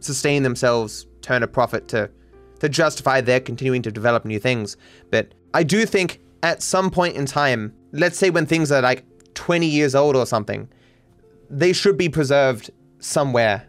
sustain 0.00 0.42
themselves, 0.42 1.06
turn 1.20 1.42
a 1.42 1.48
profit 1.48 1.88
to 1.88 2.10
to 2.60 2.68
justify 2.68 3.20
their 3.20 3.40
continuing 3.40 3.82
to 3.82 3.90
develop 3.90 4.24
new 4.24 4.38
things. 4.38 4.76
But 5.10 5.34
I 5.52 5.64
do 5.64 5.84
think 5.84 6.20
at 6.42 6.62
some 6.62 6.90
point 6.90 7.16
in 7.16 7.26
time, 7.26 7.74
let's 7.92 8.16
say 8.16 8.30
when 8.30 8.46
things 8.46 8.72
are 8.72 8.80
like 8.80 9.04
20 9.34 9.66
years 9.66 9.94
old 9.94 10.16
or 10.16 10.24
something, 10.24 10.68
they 11.50 11.72
should 11.72 11.98
be 11.98 12.08
preserved 12.08 12.70
somewhere 13.00 13.68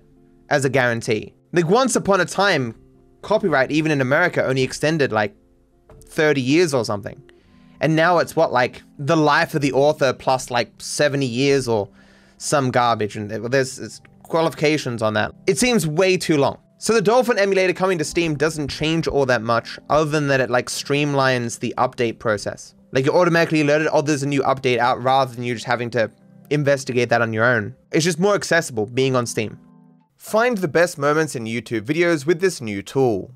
as 0.50 0.64
a 0.64 0.70
guarantee. 0.70 1.34
Like 1.52 1.68
once 1.68 1.96
upon 1.96 2.22
a 2.22 2.26
time, 2.26 2.76
copyright, 3.22 3.72
even 3.72 3.92
in 3.92 4.02
America, 4.02 4.46
only 4.46 4.64
extended 4.64 5.12
like 5.12 5.36
30 6.06 6.42
years 6.42 6.74
or 6.74 6.86
something. 6.86 7.22
And 7.82 7.96
now 7.96 8.20
it's 8.20 8.36
what, 8.36 8.52
like 8.52 8.84
the 8.98 9.18
life 9.18 9.54
of 9.56 9.62
the 9.62 9.74
author 9.74 10.14
plus 10.14 10.50
like 10.50 10.72
70 10.80 11.26
years 11.26 11.68
or 11.68 11.90
some 12.38 12.72
garbage. 12.72 13.16
And 13.16 13.30
there's, 13.30 14.02
qualifications 14.24 15.02
on 15.02 15.14
that. 15.14 15.34
It 15.48 15.58
seems 15.58 15.86
way 15.86 16.18
too 16.18 16.38
long. 16.38 16.58
So 16.78 16.94
the 16.94 17.02
Dolphin 17.02 17.38
emulator 17.38 17.74
coming 17.74 17.98
to 18.00 18.04
Steam 18.04 18.36
doesn't 18.36 18.68
change 18.68 19.08
all 19.08 19.26
that 19.28 19.42
much 19.42 19.80
other 19.90 20.10
than 20.10 20.28
that 20.28 20.42
it 20.42 20.50
like 20.50 20.68
streamlines 20.68 21.60
the 21.60 21.74
update 21.78 22.20
process. 22.20 22.76
Like 22.92 23.06
you're 23.06 23.16
automatically 23.16 23.62
alerted, 23.62 23.88
oh, 23.92 24.02
there's 24.02 24.24
a 24.24 24.28
new 24.28 24.42
update 24.42 24.78
out 24.78 25.02
rather 25.02 25.34
than 25.34 25.44
you 25.44 25.54
just 25.54 25.66
having 25.66 25.90
to 25.92 26.12
investigate 26.50 27.10
that 27.10 27.22
on 27.22 27.34
your 27.34 27.46
own. 27.46 27.76
It's 27.92 28.04
just 28.04 28.20
more 28.20 28.36
accessible 28.36 28.88
being 28.88 29.16
on 29.16 29.26
Steam. 29.26 29.60
Find 30.18 30.58
the 30.58 30.68
best 30.68 30.98
moments 30.98 31.36
in 31.36 31.46
YouTube 31.46 31.82
videos 31.82 32.26
with 32.26 32.40
this 32.40 32.62
new 32.62 32.82
tool. 32.82 33.32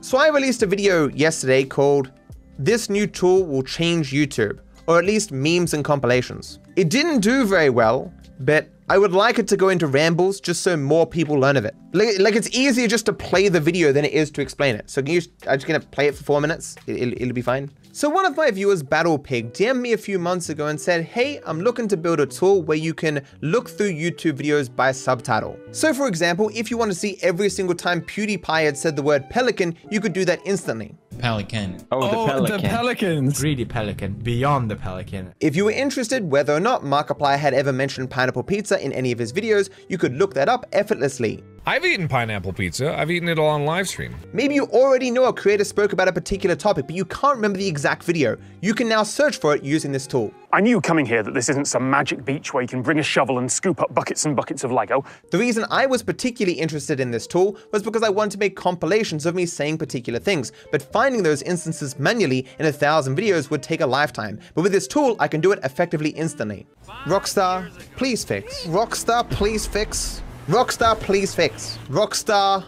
So 0.00 0.18
I 0.18 0.28
released 0.28 0.62
a 0.62 0.66
video 0.66 1.08
yesterday 1.08 1.64
called 1.64 2.12
This 2.58 2.88
New 2.88 3.06
Tool 3.06 3.44
Will 3.44 3.62
Change 3.62 4.12
YouTube, 4.12 4.60
or 4.86 4.98
at 4.98 5.04
least 5.04 5.32
memes 5.32 5.74
and 5.74 5.84
compilations. 5.84 6.60
It 6.76 6.88
didn't 6.88 7.20
do 7.20 7.44
very 7.46 7.70
well 7.70 8.12
but 8.40 8.68
I 8.86 8.98
would 8.98 9.12
like 9.12 9.38
it 9.38 9.48
to 9.48 9.56
go 9.56 9.70
into 9.70 9.86
rambles 9.86 10.40
just 10.40 10.62
so 10.62 10.76
more 10.76 11.06
people 11.06 11.36
learn 11.36 11.56
of 11.56 11.64
it. 11.64 11.74
Like, 11.94 12.18
like 12.18 12.36
it's 12.36 12.50
easier 12.50 12.86
just 12.86 13.06
to 13.06 13.14
play 13.14 13.48
the 13.48 13.60
video 13.60 13.92
than 13.92 14.04
it 14.04 14.12
is 14.12 14.30
to 14.32 14.42
explain 14.42 14.76
it. 14.76 14.90
So 14.90 15.02
can 15.02 15.14
you, 15.14 15.22
I'm 15.48 15.56
just 15.56 15.66
gonna 15.66 15.80
play 15.80 16.06
it 16.06 16.14
for 16.14 16.22
four 16.22 16.40
minutes. 16.40 16.76
It, 16.86 17.00
will 17.00 17.12
it'll 17.14 17.32
be 17.32 17.40
fine. 17.40 17.70
So 17.92 18.10
one 18.10 18.26
of 18.26 18.36
my 18.36 18.50
viewers, 18.50 18.82
Battle 18.82 19.18
Pig, 19.18 19.52
DM'd 19.52 19.80
me 19.80 19.92
a 19.92 19.96
few 19.96 20.18
months 20.18 20.48
ago 20.48 20.66
and 20.66 20.78
said, 20.78 21.04
hey, 21.04 21.40
I'm 21.46 21.60
looking 21.60 21.86
to 21.88 21.96
build 21.96 22.18
a 22.18 22.26
tool 22.26 22.60
where 22.62 22.76
you 22.76 22.92
can 22.92 23.24
look 23.40 23.70
through 23.70 23.92
YouTube 23.92 24.36
videos 24.36 24.74
by 24.74 24.90
subtitle. 24.92 25.56
So 25.70 25.94
for 25.94 26.06
example, 26.06 26.50
if 26.52 26.70
you 26.70 26.76
want 26.76 26.90
to 26.90 26.98
see 26.98 27.18
every 27.22 27.48
single 27.48 27.74
time 27.74 28.02
PewDiePie 28.02 28.64
had 28.64 28.76
said 28.76 28.96
the 28.96 29.02
word 29.02 29.30
pelican, 29.30 29.76
you 29.90 30.00
could 30.00 30.12
do 30.12 30.24
that 30.24 30.40
instantly. 30.44 30.94
Pelican. 31.18 31.86
Oh, 31.92 32.00
the 32.00 32.16
oh, 32.16 32.26
pelican. 32.26 32.62
the 32.62 32.68
pelicans. 32.68 33.40
Greedy 33.40 33.64
pelican. 33.64 34.14
Beyond 34.14 34.70
the 34.70 34.76
pelican. 34.76 35.32
If 35.40 35.54
you 35.54 35.64
were 35.64 35.70
interested 35.70 36.28
whether 36.30 36.52
or 36.52 36.60
not 36.60 36.82
Markiplier 36.82 37.38
had 37.38 37.54
ever 37.54 37.72
mentioned 37.72 38.10
pineapple 38.10 38.42
pizza 38.42 38.73
in 38.78 38.92
any 38.92 39.12
of 39.12 39.18
his 39.18 39.32
videos, 39.32 39.70
you 39.88 39.98
could 39.98 40.14
look 40.14 40.34
that 40.34 40.48
up 40.48 40.66
effortlessly. 40.72 41.42
I've 41.66 41.86
eaten 41.86 42.08
pineapple 42.08 42.52
pizza. 42.52 42.94
I've 42.94 43.10
eaten 43.10 43.26
it 43.26 43.38
all 43.38 43.48
on 43.48 43.64
live 43.64 43.88
stream. 43.88 44.14
Maybe 44.34 44.54
you 44.54 44.64
already 44.66 45.10
know 45.10 45.24
a 45.24 45.32
creator 45.32 45.64
spoke 45.64 45.94
about 45.94 46.08
a 46.08 46.12
particular 46.12 46.54
topic, 46.54 46.84
but 46.86 46.94
you 46.94 47.06
can't 47.06 47.36
remember 47.36 47.56
the 47.56 47.66
exact 47.66 48.02
video. 48.02 48.36
You 48.60 48.74
can 48.74 48.86
now 48.86 49.02
search 49.02 49.38
for 49.38 49.54
it 49.54 49.62
using 49.62 49.90
this 49.90 50.06
tool. 50.06 50.30
I 50.52 50.60
knew 50.60 50.78
coming 50.82 51.06
here 51.06 51.22
that 51.22 51.32
this 51.32 51.48
isn't 51.48 51.66
some 51.66 51.88
magic 51.88 52.22
beach 52.22 52.52
where 52.52 52.60
you 52.60 52.68
can 52.68 52.82
bring 52.82 52.98
a 52.98 53.02
shovel 53.02 53.38
and 53.38 53.50
scoop 53.50 53.80
up 53.80 53.94
buckets 53.94 54.26
and 54.26 54.36
buckets 54.36 54.62
of 54.62 54.72
Lego. 54.72 55.06
The 55.30 55.38
reason 55.38 55.64
I 55.70 55.86
was 55.86 56.02
particularly 56.02 56.58
interested 56.58 57.00
in 57.00 57.10
this 57.10 57.26
tool 57.26 57.56
was 57.72 57.82
because 57.82 58.02
I 58.02 58.10
wanted 58.10 58.32
to 58.32 58.38
make 58.40 58.56
compilations 58.56 59.24
of 59.24 59.34
me 59.34 59.46
saying 59.46 59.78
particular 59.78 60.18
things, 60.18 60.52
but 60.70 60.82
finding 60.82 61.22
those 61.22 61.40
instances 61.40 61.98
manually 61.98 62.46
in 62.58 62.66
a 62.66 62.72
thousand 62.72 63.16
videos 63.16 63.48
would 63.48 63.62
take 63.62 63.80
a 63.80 63.86
lifetime. 63.86 64.38
But 64.54 64.62
with 64.62 64.72
this 64.72 64.86
tool, 64.86 65.16
I 65.18 65.28
can 65.28 65.40
do 65.40 65.52
it 65.52 65.60
effectively 65.64 66.10
instantly. 66.10 66.66
Rockstar, 67.06 67.70
please 67.96 68.22
fix. 68.22 68.66
Rockstar, 68.66 69.30
please 69.30 69.66
fix. 69.66 70.20
Rockstar, 70.46 71.00
please 71.00 71.34
fix. 71.34 71.78
Rockstar, 71.88 72.64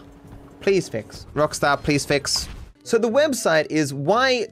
please 0.61 0.89
fix. 0.89 1.27
Rockstar, 1.35 1.77
please 1.77 2.03
fix. 2.07 2.49
So 2.81 2.97
the 2.97 3.07
website 3.09 3.67
is 3.69 3.93
ytks.app. 3.93 4.51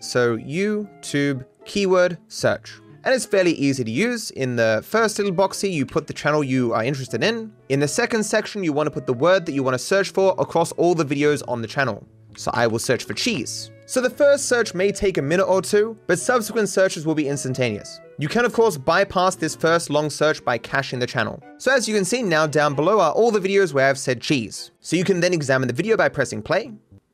So 0.00 0.36
YouTube 0.38 1.44
keyword 1.64 2.18
search. 2.26 2.80
And 3.04 3.14
it's 3.14 3.26
fairly 3.26 3.52
easy 3.52 3.84
to 3.84 3.90
use. 3.90 4.32
In 4.32 4.56
the 4.56 4.82
first 4.84 5.18
little 5.18 5.32
box 5.32 5.60
here, 5.60 5.70
you 5.70 5.86
put 5.86 6.08
the 6.08 6.12
channel 6.12 6.42
you 6.42 6.72
are 6.72 6.82
interested 6.82 7.22
in. 7.22 7.52
In 7.68 7.78
the 7.78 7.86
second 7.86 8.24
section, 8.24 8.64
you 8.64 8.72
want 8.72 8.88
to 8.88 8.90
put 8.90 9.06
the 9.06 9.14
word 9.14 9.46
that 9.46 9.52
you 9.52 9.62
want 9.62 9.74
to 9.74 9.78
search 9.78 10.10
for 10.10 10.34
across 10.36 10.72
all 10.72 10.96
the 10.96 11.04
videos 11.04 11.42
on 11.46 11.62
the 11.62 11.68
channel. 11.68 12.04
So 12.36 12.50
I 12.54 12.66
will 12.66 12.80
search 12.80 13.04
for 13.04 13.14
cheese. 13.14 13.70
So 13.86 14.00
the 14.00 14.10
first 14.10 14.48
search 14.48 14.74
may 14.74 14.90
take 14.90 15.16
a 15.16 15.22
minute 15.22 15.46
or 15.46 15.62
two, 15.62 15.96
but 16.08 16.18
subsequent 16.18 16.68
searches 16.68 17.06
will 17.06 17.14
be 17.14 17.28
instantaneous. 17.28 18.00
You 18.20 18.28
can 18.28 18.44
of 18.44 18.52
course 18.52 18.76
bypass 18.76 19.36
this 19.36 19.56
first 19.56 19.88
long 19.88 20.10
search 20.10 20.44
by 20.44 20.58
caching 20.58 20.98
the 20.98 21.06
channel. 21.06 21.42
So 21.56 21.72
as 21.72 21.88
you 21.88 21.94
can 21.94 22.04
see 22.04 22.22
now 22.22 22.46
down 22.46 22.74
below 22.74 23.00
are 23.00 23.12
all 23.12 23.30
the 23.30 23.40
videos 23.40 23.72
where 23.72 23.88
I've 23.88 23.98
said 23.98 24.20
cheese. 24.20 24.72
So 24.80 24.94
you 24.94 25.04
can 25.04 25.20
then 25.20 25.32
examine 25.32 25.68
the 25.68 25.72
video 25.72 25.96
by 25.96 26.10
pressing 26.10 26.42
play. 26.42 26.70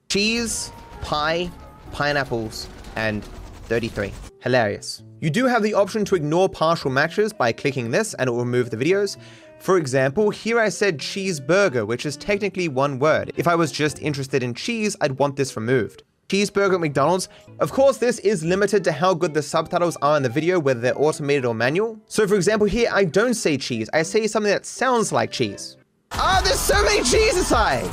Cheese, 0.09 0.73
pie, 1.03 1.49
pineapples, 1.93 2.69
and 2.97 3.25
33. 3.67 4.13
Hilarious. 4.41 5.05
You 5.21 5.31
do 5.31 5.47
have 5.47 5.63
the 5.63 5.75
option 5.75 6.05
to 6.07 6.17
ignore 6.17 6.49
partial 6.49 6.91
matches 6.91 7.33
by 7.33 7.53
clicking 7.53 7.93
this 7.93 8.15
and 8.15 8.27
it 8.27 8.33
will 8.33 8.41
remove 8.41 8.71
the 8.71 8.77
videos. 8.77 9.17
For 9.61 9.79
example, 9.79 10.31
here 10.31 10.59
I 10.59 10.71
said 10.71 10.99
cheeseburger, 10.99 11.87
which 11.87 12.05
is 12.05 12.17
technically 12.17 12.67
one 12.67 12.99
word. 12.99 13.31
If 13.37 13.47
I 13.47 13.55
was 13.55 13.71
just 13.71 14.03
interested 14.03 14.43
in 14.43 14.55
cheese, 14.55 14.97
I'd 15.01 15.21
want 15.21 15.37
this 15.37 15.57
removed. 15.57 16.03
Cheeseburger 16.29 16.75
at 16.75 16.81
McDonald's. 16.81 17.29
Of 17.61 17.73
course, 17.73 17.99
this 17.99 18.19
is 18.21 18.45
limited 18.45 18.85
to 18.85 18.93
how 18.93 19.15
good 19.15 19.35
the 19.35 19.43
subtitles 19.43 19.97
are 20.03 20.17
in 20.17 20.23
the 20.23 20.29
video, 20.29 20.59
whether 20.59 20.81
they're 20.81 21.01
automated 21.01 21.45
or 21.45 21.55
manual. 21.55 21.99
So 22.07 22.27
for 22.27 22.35
example, 22.35 22.67
here 22.67 22.89
I 22.93 23.05
don't 23.05 23.35
say 23.35 23.57
cheese, 23.57 23.89
I 23.93 24.03
say 24.03 24.27
something 24.27 24.53
that 24.53 24.67
sounds 24.67 25.13
like 25.13 25.31
cheese. 25.31 25.77
Ah, 26.13 26.41
there's 26.45 26.61
so 26.61 26.83
many 26.83 27.03
Jesus 27.03 27.53
I. 27.53 27.89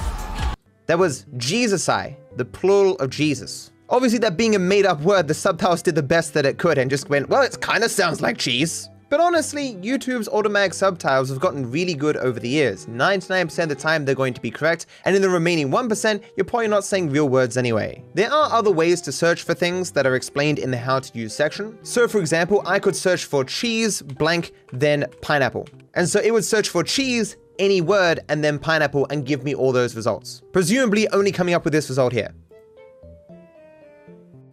That 0.87 0.99
was 0.99 1.25
Jesus 1.37 1.87
I, 1.89 2.17
the 2.35 2.45
plural 2.45 2.95
of 2.97 3.09
Jesus. 3.09 3.71
Obviously, 3.89 4.19
that 4.19 4.37
being 4.37 4.55
a 4.55 4.59
made 4.59 4.85
up 4.85 5.01
word, 5.01 5.27
the 5.27 5.33
subtitles 5.33 5.81
did 5.81 5.95
the 5.95 6.03
best 6.03 6.33
that 6.33 6.45
it 6.45 6.57
could 6.57 6.77
and 6.77 6.89
just 6.89 7.09
went, 7.09 7.29
well, 7.29 7.41
it 7.41 7.59
kind 7.61 7.83
of 7.83 7.91
sounds 7.91 8.21
like 8.21 8.37
cheese. 8.37 8.89
But 9.13 9.19
honestly, 9.19 9.75
YouTube's 9.75 10.27
automatic 10.27 10.73
subtitles 10.73 11.29
have 11.29 11.39
gotten 11.39 11.69
really 11.69 11.93
good 11.93 12.17
over 12.17 12.39
the 12.39 12.49
years. 12.49 12.87
99% 12.87 13.61
of 13.61 13.69
the 13.69 13.75
time 13.75 14.05
they're 14.05 14.15
going 14.15 14.33
to 14.33 14.41
be 14.41 14.49
correct, 14.49 14.87
and 15.05 15.15
in 15.15 15.21
the 15.21 15.29
remaining 15.29 15.69
1%, 15.69 16.23
you're 16.35 16.43
probably 16.43 16.67
not 16.67 16.83
saying 16.83 17.11
real 17.11 17.29
words 17.29 17.55
anyway. 17.55 18.03
There 18.15 18.33
are 18.33 18.51
other 18.51 18.71
ways 18.71 19.01
to 19.01 19.11
search 19.11 19.43
for 19.43 19.53
things 19.53 19.91
that 19.91 20.07
are 20.07 20.15
explained 20.15 20.57
in 20.57 20.71
the 20.71 20.77
how 20.77 20.97
to 20.97 21.15
use 21.15 21.31
section. 21.31 21.77
So 21.83 22.07
for 22.07 22.17
example, 22.17 22.63
I 22.65 22.79
could 22.79 22.95
search 22.95 23.25
for 23.25 23.45
cheese, 23.45 24.01
blank, 24.01 24.51
then 24.71 25.05
pineapple. 25.21 25.67
And 25.93 26.09
so 26.09 26.19
it 26.19 26.33
would 26.33 26.43
search 26.43 26.69
for 26.69 26.83
cheese, 26.83 27.37
any 27.59 27.81
word, 27.81 28.21
and 28.29 28.43
then 28.43 28.57
pineapple 28.57 29.05
and 29.11 29.27
give 29.27 29.43
me 29.43 29.53
all 29.53 29.71
those 29.71 29.95
results. 29.95 30.41
Presumably 30.53 31.07
only 31.09 31.31
coming 31.31 31.53
up 31.53 31.65
with 31.65 31.73
this 31.73 31.87
result 31.87 32.13
here. 32.13 32.33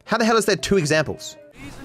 How 0.04 0.18
the 0.18 0.26
hell 0.26 0.36
is 0.36 0.44
there 0.44 0.56
two 0.56 0.76
examples? 0.76 1.38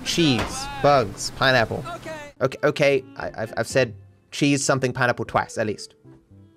Cheese, 0.04 0.66
bugs, 0.84 1.32
pineapple. 1.38 1.82
Okay, 1.96 2.25
okay, 2.42 3.04
I, 3.18 3.32
have 3.36 3.54
I've 3.58 3.68
said 3.68 3.94
cheese, 4.32 4.64
something, 4.64 4.94
pineapple 4.94 5.26
twice, 5.26 5.58
at 5.58 5.68
least. 5.68 5.96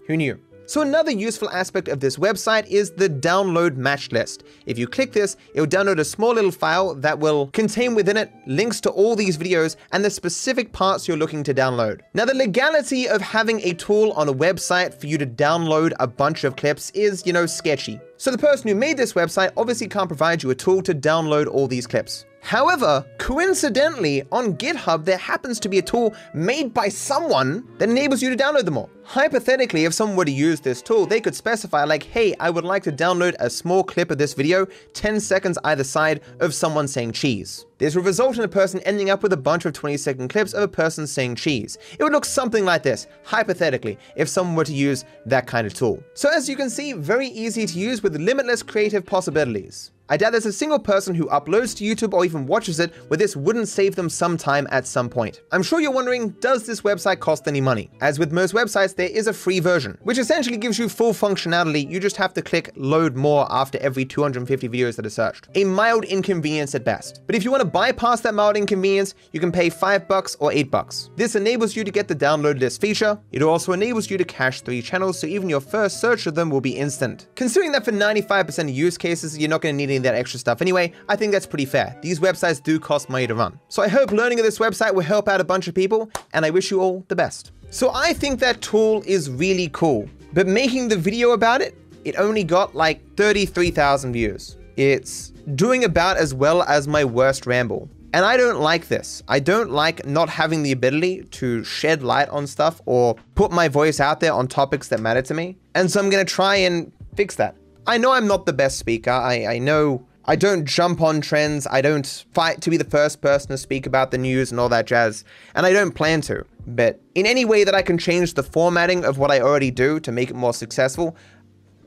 Who 0.06 0.16
knew? 0.16 0.40
So 0.68 0.82
another 0.82 1.12
useful 1.12 1.48
aspect 1.48 1.88
of 1.88 2.00
this 2.00 2.18
website 2.18 2.66
is 2.66 2.90
the 2.90 3.08
download 3.08 3.76
match 3.76 4.12
list. 4.12 4.44
If 4.66 4.78
you 4.78 4.86
click 4.86 5.14
this, 5.14 5.38
it 5.54 5.60
will 5.62 5.66
download 5.66 5.98
a 5.98 6.04
small 6.04 6.34
little 6.34 6.50
file 6.50 6.94
that 6.96 7.18
will 7.18 7.46
contain 7.54 7.94
within 7.94 8.18
it 8.18 8.30
links 8.46 8.78
to 8.82 8.90
all 8.90 9.16
these 9.16 9.38
videos 9.38 9.76
and 9.92 10.04
the 10.04 10.10
specific 10.10 10.72
parts 10.72 11.08
you're 11.08 11.16
looking 11.16 11.42
to 11.44 11.54
download. 11.54 12.02
Now 12.12 12.26
the 12.26 12.34
legality 12.34 13.08
of 13.08 13.22
having 13.22 13.60
a 13.60 13.72
tool 13.72 14.12
on 14.12 14.28
a 14.28 14.34
website 14.34 14.92
for 14.92 15.06
you 15.06 15.16
to 15.16 15.26
download 15.26 15.94
a 16.00 16.06
bunch 16.06 16.44
of 16.44 16.56
clips 16.56 16.90
is, 16.90 17.26
you 17.26 17.32
know, 17.32 17.46
sketchy. 17.46 17.98
So 18.18 18.30
the 18.30 18.36
person 18.36 18.68
who 18.68 18.74
made 18.74 18.98
this 18.98 19.14
website 19.14 19.52
obviously 19.56 19.88
can't 19.88 20.08
provide 20.08 20.42
you 20.42 20.50
a 20.50 20.54
tool 20.54 20.82
to 20.82 20.94
download 20.94 21.46
all 21.46 21.66
these 21.66 21.86
clips. 21.86 22.26
However, 22.40 23.04
coincidentally, 23.18 24.22
on 24.32 24.56
GitHub, 24.56 25.04
there 25.04 25.18
happens 25.18 25.60
to 25.60 25.68
be 25.68 25.78
a 25.78 25.82
tool 25.82 26.14
made 26.32 26.72
by 26.72 26.88
someone 26.88 27.66
that 27.78 27.88
enables 27.88 28.22
you 28.22 28.34
to 28.34 28.42
download 28.42 28.64
them 28.64 28.78
all. 28.78 28.90
Hypothetically, 29.08 29.86
if 29.86 29.94
someone 29.94 30.18
were 30.18 30.26
to 30.26 30.30
use 30.30 30.60
this 30.60 30.82
tool, 30.82 31.06
they 31.06 31.18
could 31.18 31.34
specify 31.34 31.82
like, 31.82 32.02
hey, 32.02 32.34
I 32.40 32.50
would 32.50 32.66
like 32.66 32.82
to 32.82 32.92
download 32.92 33.34
a 33.40 33.48
small 33.48 33.82
clip 33.82 34.10
of 34.10 34.18
this 34.18 34.34
video, 34.34 34.66
10 34.92 35.18
seconds 35.18 35.56
either 35.64 35.82
side 35.82 36.20
of 36.40 36.52
someone 36.52 36.86
saying 36.86 37.12
cheese. 37.12 37.64
This 37.78 37.96
would 37.96 38.04
result 38.04 38.36
in 38.36 38.44
a 38.44 38.48
person 38.48 38.80
ending 38.80 39.08
up 39.08 39.22
with 39.22 39.32
a 39.32 39.36
bunch 39.38 39.64
of 39.64 39.72
20 39.72 39.96
second 39.96 40.28
clips 40.28 40.52
of 40.52 40.62
a 40.62 40.68
person 40.68 41.06
saying 41.06 41.36
cheese. 41.36 41.78
It 41.98 42.02
would 42.02 42.12
look 42.12 42.26
something 42.26 42.66
like 42.66 42.82
this, 42.82 43.06
hypothetically, 43.24 43.96
if 44.14 44.28
someone 44.28 44.56
were 44.56 44.64
to 44.64 44.74
use 44.74 45.06
that 45.24 45.46
kind 45.46 45.66
of 45.66 45.72
tool. 45.72 46.02
So 46.12 46.28
as 46.28 46.46
you 46.46 46.54
can 46.54 46.68
see, 46.68 46.92
very 46.92 47.28
easy 47.28 47.64
to 47.64 47.78
use 47.78 48.02
with 48.02 48.20
limitless 48.20 48.62
creative 48.62 49.06
possibilities. 49.06 49.90
I 50.10 50.16
doubt 50.16 50.32
there's 50.32 50.46
a 50.46 50.52
single 50.52 50.78
person 50.78 51.14
who 51.14 51.26
uploads 51.26 51.76
to 51.76 51.84
YouTube 51.84 52.14
or 52.14 52.24
even 52.24 52.46
watches 52.46 52.80
it 52.80 52.94
where 53.08 53.18
this 53.18 53.36
wouldn't 53.36 53.68
save 53.68 53.94
them 53.94 54.08
some 54.08 54.38
time 54.38 54.66
at 54.70 54.86
some 54.86 55.10
point. 55.10 55.42
I'm 55.52 55.62
sure 55.62 55.80
you're 55.80 55.90
wondering, 55.90 56.30
does 56.40 56.64
this 56.64 56.80
website 56.80 57.20
cost 57.20 57.46
any 57.46 57.60
money? 57.60 57.90
As 58.00 58.18
with 58.18 58.32
most 58.32 58.54
websites, 58.54 58.96
there 58.98 59.08
is 59.08 59.28
a 59.28 59.32
free 59.32 59.60
version, 59.60 59.96
which 60.02 60.18
essentially 60.18 60.56
gives 60.56 60.76
you 60.76 60.88
full 60.88 61.12
functionality. 61.12 61.88
You 61.88 62.00
just 62.00 62.16
have 62.16 62.34
to 62.34 62.42
click 62.42 62.72
load 62.74 63.14
more 63.14 63.46
after 63.48 63.78
every 63.78 64.04
250 64.04 64.68
videos 64.68 64.96
that 64.96 65.06
are 65.06 65.10
searched. 65.10 65.48
A 65.54 65.62
mild 65.62 66.04
inconvenience 66.04 66.74
at 66.74 66.84
best. 66.84 67.22
But 67.26 67.36
if 67.36 67.44
you 67.44 67.52
want 67.52 67.60
to 67.60 67.68
bypass 67.68 68.22
that 68.22 68.34
mild 68.34 68.56
inconvenience, 68.56 69.14
you 69.32 69.38
can 69.38 69.52
pay 69.52 69.70
5 69.70 70.08
bucks 70.08 70.36
or 70.40 70.52
8 70.52 70.70
bucks. 70.72 71.10
This 71.14 71.36
enables 71.36 71.76
you 71.76 71.84
to 71.84 71.92
get 71.92 72.08
the 72.08 72.16
download 72.16 72.58
list 72.58 72.80
feature. 72.80 73.16
It 73.30 73.40
also 73.40 73.72
enables 73.72 74.10
you 74.10 74.18
to 74.18 74.24
cache 74.24 74.62
3 74.62 74.82
channels 74.82 75.20
so 75.20 75.28
even 75.28 75.48
your 75.48 75.60
first 75.60 76.00
search 76.00 76.26
of 76.26 76.34
them 76.34 76.50
will 76.50 76.60
be 76.60 76.76
instant. 76.76 77.28
Considering 77.36 77.70
that 77.72 77.84
for 77.84 77.92
95% 77.92 78.64
of 78.64 78.70
use 78.70 78.98
cases, 78.98 79.38
you're 79.38 79.48
not 79.48 79.62
going 79.62 79.74
to 79.74 79.76
need 79.76 79.90
any 79.90 79.98
of 79.98 80.02
that 80.02 80.16
extra 80.16 80.40
stuff 80.40 80.60
anyway, 80.60 80.92
I 81.08 81.14
think 81.14 81.30
that's 81.30 81.46
pretty 81.46 81.66
fair. 81.66 81.96
These 82.02 82.18
websites 82.18 82.60
do 82.60 82.80
cost 82.80 83.08
money 83.08 83.28
to 83.28 83.36
run. 83.36 83.60
So 83.68 83.80
I 83.80 83.86
hope 83.86 84.10
learning 84.10 84.40
of 84.40 84.44
this 84.44 84.58
website 84.58 84.92
will 84.92 85.02
help 85.02 85.28
out 85.28 85.40
a 85.40 85.44
bunch 85.44 85.68
of 85.68 85.74
people, 85.76 86.10
and 86.32 86.44
I 86.44 86.50
wish 86.50 86.72
you 86.72 86.80
all 86.80 87.04
the 87.06 87.14
best. 87.14 87.52
So 87.70 87.90
I 87.94 88.14
think 88.14 88.40
that 88.40 88.62
tool 88.62 89.02
is 89.06 89.30
really 89.30 89.68
cool, 89.72 90.08
but 90.32 90.46
making 90.46 90.88
the 90.88 90.96
video 90.96 91.32
about 91.32 91.60
it, 91.60 91.76
it 92.04 92.16
only 92.18 92.42
got 92.42 92.74
like 92.74 93.02
33,000 93.16 94.12
views. 94.12 94.56
It's 94.76 95.30
doing 95.54 95.84
about 95.84 96.16
as 96.16 96.32
well 96.32 96.62
as 96.62 96.88
my 96.88 97.04
worst 97.04 97.46
ramble. 97.46 97.90
And 98.14 98.24
I 98.24 98.38
don't 98.38 98.60
like 98.60 98.88
this. 98.88 99.22
I 99.28 99.38
don't 99.38 99.70
like 99.70 100.06
not 100.06 100.30
having 100.30 100.62
the 100.62 100.72
ability 100.72 101.24
to 101.24 101.62
shed 101.62 102.02
light 102.02 102.30
on 102.30 102.46
stuff 102.46 102.80
or 102.86 103.16
put 103.34 103.52
my 103.52 103.68
voice 103.68 104.00
out 104.00 104.20
there 104.20 104.32
on 104.32 104.48
topics 104.48 104.88
that 104.88 105.00
matter 105.00 105.20
to 105.22 105.34
me. 105.34 105.58
And 105.74 105.90
so 105.90 106.00
I'm 106.00 106.08
going 106.08 106.24
to 106.24 106.32
try 106.32 106.56
and 106.56 106.90
fix 107.16 107.34
that. 107.34 107.54
I 107.86 107.98
know 107.98 108.12
I'm 108.12 108.26
not 108.26 108.46
the 108.46 108.54
best 108.54 108.78
speaker. 108.78 109.10
I, 109.10 109.44
I 109.46 109.58
know 109.58 110.06
I 110.28 110.36
don't 110.36 110.66
jump 110.66 111.00
on 111.00 111.22
trends. 111.22 111.66
I 111.70 111.80
don't 111.80 112.06
fight 112.34 112.60
to 112.60 112.68
be 112.68 112.76
the 112.76 112.84
first 112.84 113.22
person 113.22 113.48
to 113.48 113.56
speak 113.56 113.86
about 113.86 114.10
the 114.10 114.18
news 114.18 114.50
and 114.50 114.60
all 114.60 114.68
that 114.68 114.86
jazz. 114.86 115.24
And 115.54 115.64
I 115.64 115.72
don't 115.72 115.92
plan 115.94 116.20
to. 116.22 116.44
But 116.66 117.00
in 117.14 117.24
any 117.24 117.46
way 117.46 117.64
that 117.64 117.74
I 117.74 117.80
can 117.80 117.96
change 117.96 118.34
the 118.34 118.42
formatting 118.42 119.06
of 119.06 119.16
what 119.16 119.30
I 119.30 119.40
already 119.40 119.70
do 119.70 119.98
to 120.00 120.12
make 120.12 120.28
it 120.28 120.36
more 120.36 120.52
successful, 120.52 121.16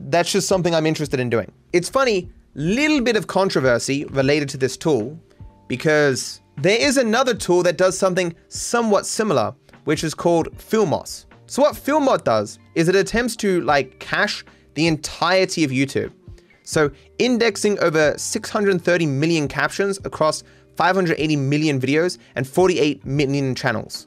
that's 0.00 0.32
just 0.32 0.48
something 0.48 0.74
I'm 0.74 0.86
interested 0.86 1.20
in 1.20 1.30
doing. 1.30 1.52
It's 1.72 1.88
funny, 1.88 2.32
little 2.54 3.00
bit 3.00 3.14
of 3.14 3.28
controversy 3.28 4.06
related 4.06 4.48
to 4.48 4.56
this 4.56 4.76
tool 4.76 5.16
because 5.68 6.40
There 6.56 6.80
is 6.80 6.96
another 6.96 7.34
tool 7.34 7.62
that 7.62 7.78
does 7.78 7.96
something 7.96 8.34
somewhat 8.48 9.06
similar, 9.06 9.54
which 9.84 10.04
is 10.04 10.14
called 10.14 10.48
Filmot. 10.58 11.26
So 11.46 11.62
what 11.62 11.76
Filmot 11.76 12.24
does 12.24 12.58
is 12.74 12.88
it 12.88 12.96
attempts 12.96 13.36
to 13.36 13.60
like 13.62 13.98
cache 13.98 14.44
the 14.74 14.86
entirety 14.86 15.64
of 15.64 15.70
YouTube. 15.70 16.12
So 16.64 16.90
indexing 17.18 17.78
over 17.80 18.14
630 18.16 19.06
million 19.06 19.48
captions 19.48 19.98
across 20.04 20.42
580 20.76 21.36
million 21.36 21.80
videos 21.80 22.18
and 22.34 22.46
48 22.46 23.04
million 23.04 23.54
channels, 23.54 24.06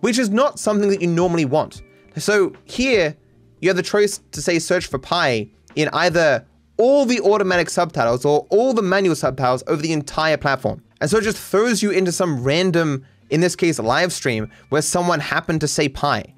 which 0.00 0.18
is 0.18 0.30
not 0.30 0.58
something 0.58 0.88
that 0.90 1.00
you 1.00 1.08
normally 1.08 1.44
want. 1.44 1.82
So 2.16 2.52
here 2.64 3.16
you 3.60 3.68
have 3.68 3.76
the 3.76 3.82
choice 3.82 4.20
to 4.32 4.40
say 4.40 4.58
search 4.58 4.86
for 4.86 4.98
pi 4.98 5.48
in 5.74 5.88
either 5.92 6.46
all 6.78 7.04
the 7.04 7.20
automatic 7.20 7.70
subtitles 7.70 8.24
or 8.24 8.46
all 8.50 8.72
the 8.72 8.82
manual 8.82 9.16
subtitles 9.16 9.62
over 9.66 9.80
the 9.80 9.92
entire 9.92 10.36
platform. 10.36 10.82
And 11.00 11.10
so 11.10 11.18
it 11.18 11.24
just 11.24 11.38
throws 11.38 11.82
you 11.82 11.90
into 11.90 12.12
some 12.12 12.42
random, 12.42 13.04
in 13.30 13.40
this 13.40 13.56
case, 13.56 13.78
live 13.78 14.12
stream 14.12 14.50
where 14.70 14.82
someone 14.82 15.20
happened 15.20 15.60
to 15.62 15.68
say 15.68 15.88
pi. 15.88 16.32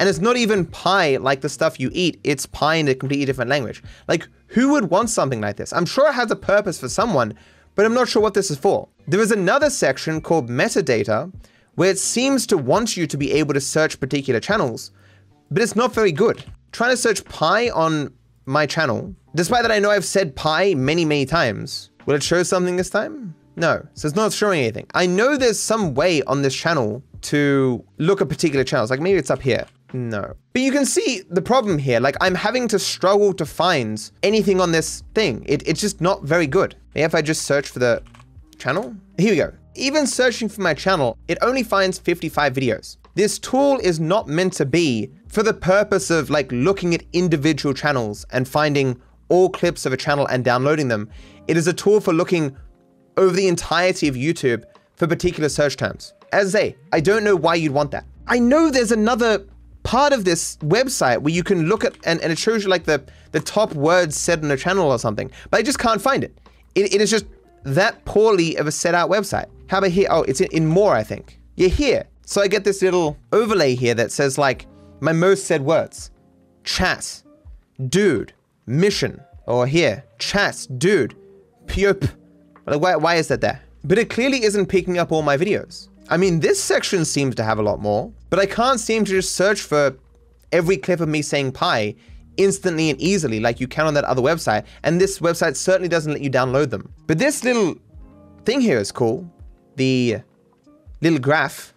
And 0.00 0.08
it's 0.08 0.18
not 0.18 0.38
even 0.38 0.64
pie 0.64 1.18
like 1.18 1.42
the 1.42 1.48
stuff 1.50 1.78
you 1.78 1.90
eat, 1.92 2.18
it's 2.24 2.46
pie 2.46 2.76
in 2.76 2.88
a 2.88 2.94
completely 2.94 3.26
different 3.26 3.50
language. 3.50 3.82
Like, 4.08 4.26
who 4.46 4.70
would 4.70 4.90
want 4.90 5.10
something 5.10 5.42
like 5.42 5.56
this? 5.56 5.74
I'm 5.74 5.84
sure 5.84 6.08
it 6.08 6.14
has 6.14 6.30
a 6.30 6.36
purpose 6.36 6.80
for 6.80 6.88
someone, 6.88 7.34
but 7.74 7.84
I'm 7.84 7.92
not 7.92 8.08
sure 8.08 8.22
what 8.22 8.32
this 8.32 8.50
is 8.50 8.56
for. 8.56 8.88
There 9.06 9.20
is 9.20 9.30
another 9.30 9.68
section 9.68 10.22
called 10.22 10.48
metadata 10.48 11.30
where 11.74 11.90
it 11.90 11.98
seems 11.98 12.46
to 12.46 12.56
want 12.56 12.96
you 12.96 13.06
to 13.06 13.16
be 13.18 13.30
able 13.32 13.52
to 13.52 13.60
search 13.60 14.00
particular 14.00 14.40
channels, 14.40 14.90
but 15.50 15.62
it's 15.62 15.76
not 15.76 15.92
very 15.92 16.12
good. 16.12 16.42
Trying 16.72 16.92
to 16.92 16.96
search 16.96 17.22
pie 17.26 17.68
on 17.68 18.10
my 18.46 18.64
channel, 18.64 19.14
despite 19.34 19.62
that 19.62 19.70
I 19.70 19.80
know 19.80 19.90
I've 19.90 20.06
said 20.06 20.34
pie 20.34 20.72
many, 20.72 21.04
many 21.04 21.26
times, 21.26 21.90
will 22.06 22.14
it 22.14 22.22
show 22.22 22.42
something 22.42 22.76
this 22.76 22.88
time? 22.88 23.34
No, 23.56 23.86
so 23.92 24.08
it's 24.08 24.16
not 24.16 24.32
showing 24.32 24.60
anything. 24.60 24.86
I 24.94 25.04
know 25.04 25.36
there's 25.36 25.58
some 25.60 25.92
way 25.92 26.22
on 26.22 26.40
this 26.40 26.54
channel 26.54 27.02
to 27.22 27.84
look 27.98 28.22
at 28.22 28.30
particular 28.30 28.64
channels, 28.64 28.90
like 28.90 29.00
maybe 29.00 29.18
it's 29.18 29.30
up 29.30 29.42
here. 29.42 29.66
No. 29.92 30.34
But 30.52 30.62
you 30.62 30.72
can 30.72 30.86
see 30.86 31.22
the 31.28 31.42
problem 31.42 31.78
here. 31.78 32.00
Like 32.00 32.16
I'm 32.20 32.34
having 32.34 32.68
to 32.68 32.78
struggle 32.78 33.32
to 33.34 33.46
find 33.46 34.10
anything 34.22 34.60
on 34.60 34.72
this 34.72 35.02
thing. 35.14 35.44
It, 35.46 35.66
it's 35.66 35.80
just 35.80 36.00
not 36.00 36.22
very 36.24 36.46
good. 36.46 36.76
Maybe 36.94 37.04
if 37.04 37.14
I 37.14 37.22
just 37.22 37.42
search 37.42 37.68
for 37.68 37.78
the 37.78 38.02
channel. 38.58 38.94
Here 39.18 39.30
we 39.30 39.36
go. 39.36 39.52
Even 39.74 40.06
searching 40.06 40.48
for 40.48 40.60
my 40.60 40.74
channel, 40.74 41.16
it 41.28 41.38
only 41.42 41.62
finds 41.62 41.98
55 41.98 42.52
videos. 42.52 42.96
This 43.14 43.38
tool 43.38 43.78
is 43.82 43.98
not 43.98 44.28
meant 44.28 44.52
to 44.54 44.66
be 44.66 45.10
for 45.28 45.42
the 45.42 45.54
purpose 45.54 46.10
of 46.10 46.30
like 46.30 46.50
looking 46.52 46.94
at 46.94 47.02
individual 47.12 47.74
channels 47.74 48.24
and 48.30 48.46
finding 48.46 49.00
all 49.28 49.48
clips 49.48 49.86
of 49.86 49.92
a 49.92 49.96
channel 49.96 50.26
and 50.26 50.44
downloading 50.44 50.88
them. 50.88 51.08
It 51.48 51.56
is 51.56 51.66
a 51.66 51.72
tool 51.72 52.00
for 52.00 52.12
looking 52.12 52.56
over 53.16 53.34
the 53.34 53.48
entirety 53.48 54.08
of 54.08 54.14
YouTube 54.14 54.64
for 54.96 55.06
particular 55.06 55.48
search 55.48 55.76
terms. 55.76 56.14
As 56.32 56.54
I 56.54 56.58
say, 56.58 56.76
I 56.92 57.00
don't 57.00 57.24
know 57.24 57.36
why 57.36 57.56
you'd 57.56 57.72
want 57.72 57.90
that. 57.92 58.04
I 58.26 58.38
know 58.38 58.70
there's 58.70 58.92
another 58.92 59.44
part 59.82 60.12
of 60.12 60.24
this 60.24 60.56
website 60.58 61.18
where 61.22 61.32
you 61.32 61.42
can 61.42 61.68
look 61.68 61.84
at 61.84 61.96
and, 62.04 62.20
and 62.20 62.32
it 62.32 62.38
shows 62.38 62.64
you 62.64 62.70
like 62.70 62.84
the, 62.84 63.02
the 63.32 63.40
top 63.40 63.74
words 63.74 64.16
said 64.16 64.42
in 64.42 64.50
a 64.50 64.56
channel 64.56 64.90
or 64.90 64.98
something, 64.98 65.30
but 65.50 65.58
I 65.58 65.62
just 65.62 65.78
can't 65.78 66.00
find 66.00 66.24
it. 66.24 66.36
It, 66.74 66.94
it 66.94 67.00
is 67.00 67.10
just 67.10 67.26
that 67.64 68.04
poorly 68.04 68.56
of 68.56 68.66
a 68.66 68.72
set 68.72 68.94
out 68.94 69.10
website. 69.10 69.46
How 69.68 69.78
about 69.78 69.90
here? 69.90 70.08
Oh, 70.10 70.22
it's 70.22 70.40
in, 70.40 70.48
in 70.52 70.66
more, 70.66 70.94
I 70.94 71.02
think. 71.02 71.38
Yeah, 71.56 71.68
here. 71.68 72.04
So 72.24 72.40
I 72.40 72.48
get 72.48 72.64
this 72.64 72.82
little 72.82 73.16
overlay 73.32 73.74
here 73.74 73.94
that 73.94 74.12
says 74.12 74.38
like 74.38 74.66
my 75.00 75.12
most 75.12 75.46
said 75.46 75.62
words. 75.62 76.10
Chat, 76.64 77.22
dude, 77.88 78.32
mission, 78.66 79.20
or 79.46 79.66
here, 79.66 80.04
chat, 80.18 80.66
dude, 80.78 81.16
pup. 81.66 82.04
Like, 82.66 82.80
why, 82.80 82.96
why 82.96 83.14
is 83.16 83.28
that 83.28 83.40
there? 83.40 83.60
But 83.82 83.98
it 83.98 84.10
clearly 84.10 84.44
isn't 84.44 84.66
picking 84.66 84.98
up 84.98 85.10
all 85.10 85.22
my 85.22 85.36
videos. 85.36 85.88
I 86.08 86.16
mean, 86.16 86.40
this 86.40 86.62
section 86.62 87.04
seems 87.04 87.34
to 87.36 87.44
have 87.44 87.58
a 87.58 87.62
lot 87.62 87.80
more, 87.80 88.12
but 88.30 88.38
I 88.38 88.46
can't 88.46 88.80
seem 88.80 89.04
to 89.04 89.10
just 89.10 89.36
search 89.36 89.60
for 89.60 89.96
every 90.52 90.76
clip 90.76 91.00
of 91.00 91.08
me 91.08 91.22
saying 91.22 91.52
pi 91.52 91.94
instantly 92.36 92.90
and 92.90 93.00
easily 93.00 93.38
like 93.38 93.60
you 93.60 93.68
can 93.68 93.86
on 93.86 93.94
that 93.94 94.04
other 94.04 94.22
website, 94.22 94.64
and 94.82 95.00
this 95.00 95.20
website 95.20 95.56
certainly 95.56 95.88
doesn't 95.88 96.12
let 96.12 96.22
you 96.22 96.30
download 96.30 96.70
them. 96.70 96.92
But 97.06 97.18
this 97.18 97.44
little 97.44 97.76
thing 98.44 98.60
here 98.60 98.78
is 98.78 98.90
cool. 98.90 99.30
The 99.76 100.18
little 101.00 101.18
graph 101.18 101.74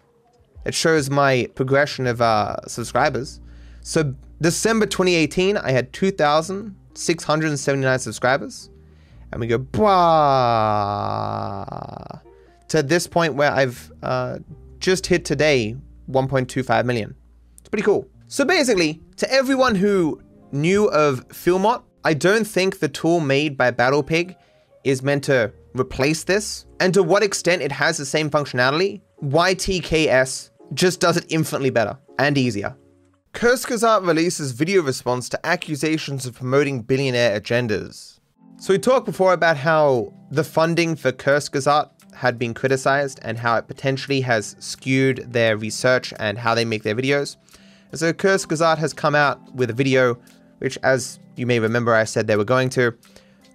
it 0.66 0.74
shows 0.74 1.10
my 1.10 1.50
progression 1.56 2.08
of 2.08 2.22
uh, 2.22 2.56
subscribers. 2.68 3.40
So 3.82 4.16
December 4.42 4.86
2018, 4.86 5.58
I 5.58 5.72
had 5.72 5.92
2,679 5.94 8.00
subscribers. 8.00 8.70
And 9.32 9.40
we 9.42 9.48
go, 9.48 9.58
bah, 9.58 9.86
to 12.74 12.82
this 12.82 13.06
point 13.06 13.36
where 13.36 13.52
I've 13.52 13.92
uh, 14.02 14.40
just 14.80 15.06
hit 15.06 15.26
today 15.26 15.76
1.25 16.10 16.86
million. 16.86 17.16
It's 17.60 17.70
pretty 17.70 17.84
cool. 17.84 18.08
So 18.28 18.44
basically, 18.44 19.00
to 19.18 19.32
everyone 19.32 19.76
who 19.76 20.20
knew 20.52 20.88
of 20.88 21.28
Filmot, 21.28 21.84
I 22.04 22.16
don't 22.16 22.46
think 22.46 22.80
the 22.80 22.88
tool 22.90 23.20
made 23.20 23.56
by 23.58 23.70
BattlePig 23.70 24.36
is 24.84 25.04
meant 25.04 25.24
to 25.26 25.54
replace 25.76 26.24
this. 26.24 26.66
And 26.80 26.92
to 26.96 27.04
what 27.04 27.22
extent 27.22 27.62
it 27.62 27.72
has 27.72 27.98
the 27.98 28.08
same 28.08 28.32
functionality, 28.32 29.02
YTKS 29.22 30.50
just 30.74 31.00
does 31.00 31.16
it 31.16 31.28
infinitely 31.30 31.70
better 31.70 31.96
and 32.18 32.40
easier. 32.40 32.76
Kurzgesagt 33.34 34.08
releases 34.08 34.52
video 34.52 34.82
response 34.82 35.30
to 35.30 35.46
accusations 35.46 36.26
of 36.26 36.34
promoting 36.34 36.82
billionaire 36.82 37.40
agendas. 37.40 38.20
So 38.58 38.74
we 38.74 38.80
talked 38.80 39.06
before 39.06 39.34
about 39.34 39.58
how 39.58 40.12
the 40.32 40.44
funding 40.44 40.96
for 40.96 41.12
Kurzgesagt 41.12 41.93
had 42.16 42.38
been 42.38 42.54
criticized 42.54 43.20
and 43.24 43.38
how 43.38 43.56
it 43.58 43.68
potentially 43.68 44.22
has 44.22 44.56
skewed 44.60 45.26
their 45.32 45.58
research 45.58 46.14
and 46.20 46.38
how 46.38 46.56
they 46.56 46.66
make 46.66 46.84
their 46.84 46.96
videos. 46.96 47.38
And 47.92 48.00
so 48.00 48.14
Kurzgesagt 48.14 48.78
has 48.78 48.94
come 48.94 49.16
out 49.16 49.54
with 49.54 49.70
a 49.70 49.74
video, 49.74 50.18
which 50.60 50.78
as 50.84 51.20
you 51.36 51.46
may 51.46 51.60
remember 51.60 51.94
I 51.94 52.04
said 52.04 52.28
they 52.28 52.36
were 52.36 52.44
going 52.44 52.70
to, 52.70 52.96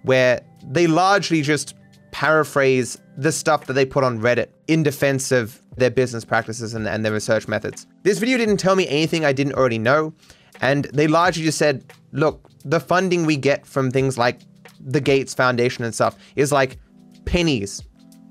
where 0.03 0.41
they 0.63 0.87
largely 0.87 1.41
just 1.41 1.75
paraphrase 2.11 3.01
the 3.17 3.31
stuff 3.31 3.65
that 3.67 3.73
they 3.73 3.85
put 3.85 4.03
on 4.03 4.19
Reddit 4.19 4.47
in 4.67 4.83
defense 4.83 5.31
of 5.31 5.61
their 5.77 5.89
business 5.89 6.25
practices 6.25 6.73
and, 6.73 6.87
and 6.87 7.05
their 7.05 7.13
research 7.13 7.47
methods. 7.47 7.85
This 8.03 8.17
video 8.17 8.37
didn't 8.37 8.57
tell 8.57 8.75
me 8.75 8.87
anything 8.87 9.25
I 9.25 9.33
didn't 9.33 9.53
already 9.53 9.77
know, 9.77 10.13
and 10.61 10.85
they 10.85 11.07
largely 11.07 11.43
just 11.43 11.57
said, 11.57 11.93
look, 12.11 12.49
the 12.65 12.79
funding 12.79 13.25
we 13.25 13.37
get 13.37 13.65
from 13.65 13.91
things 13.91 14.17
like 14.17 14.41
the 14.79 15.01
Gates 15.01 15.33
Foundation 15.33 15.83
and 15.83 15.93
stuff 15.93 16.17
is 16.35 16.51
like 16.51 16.77
pennies 17.25 17.83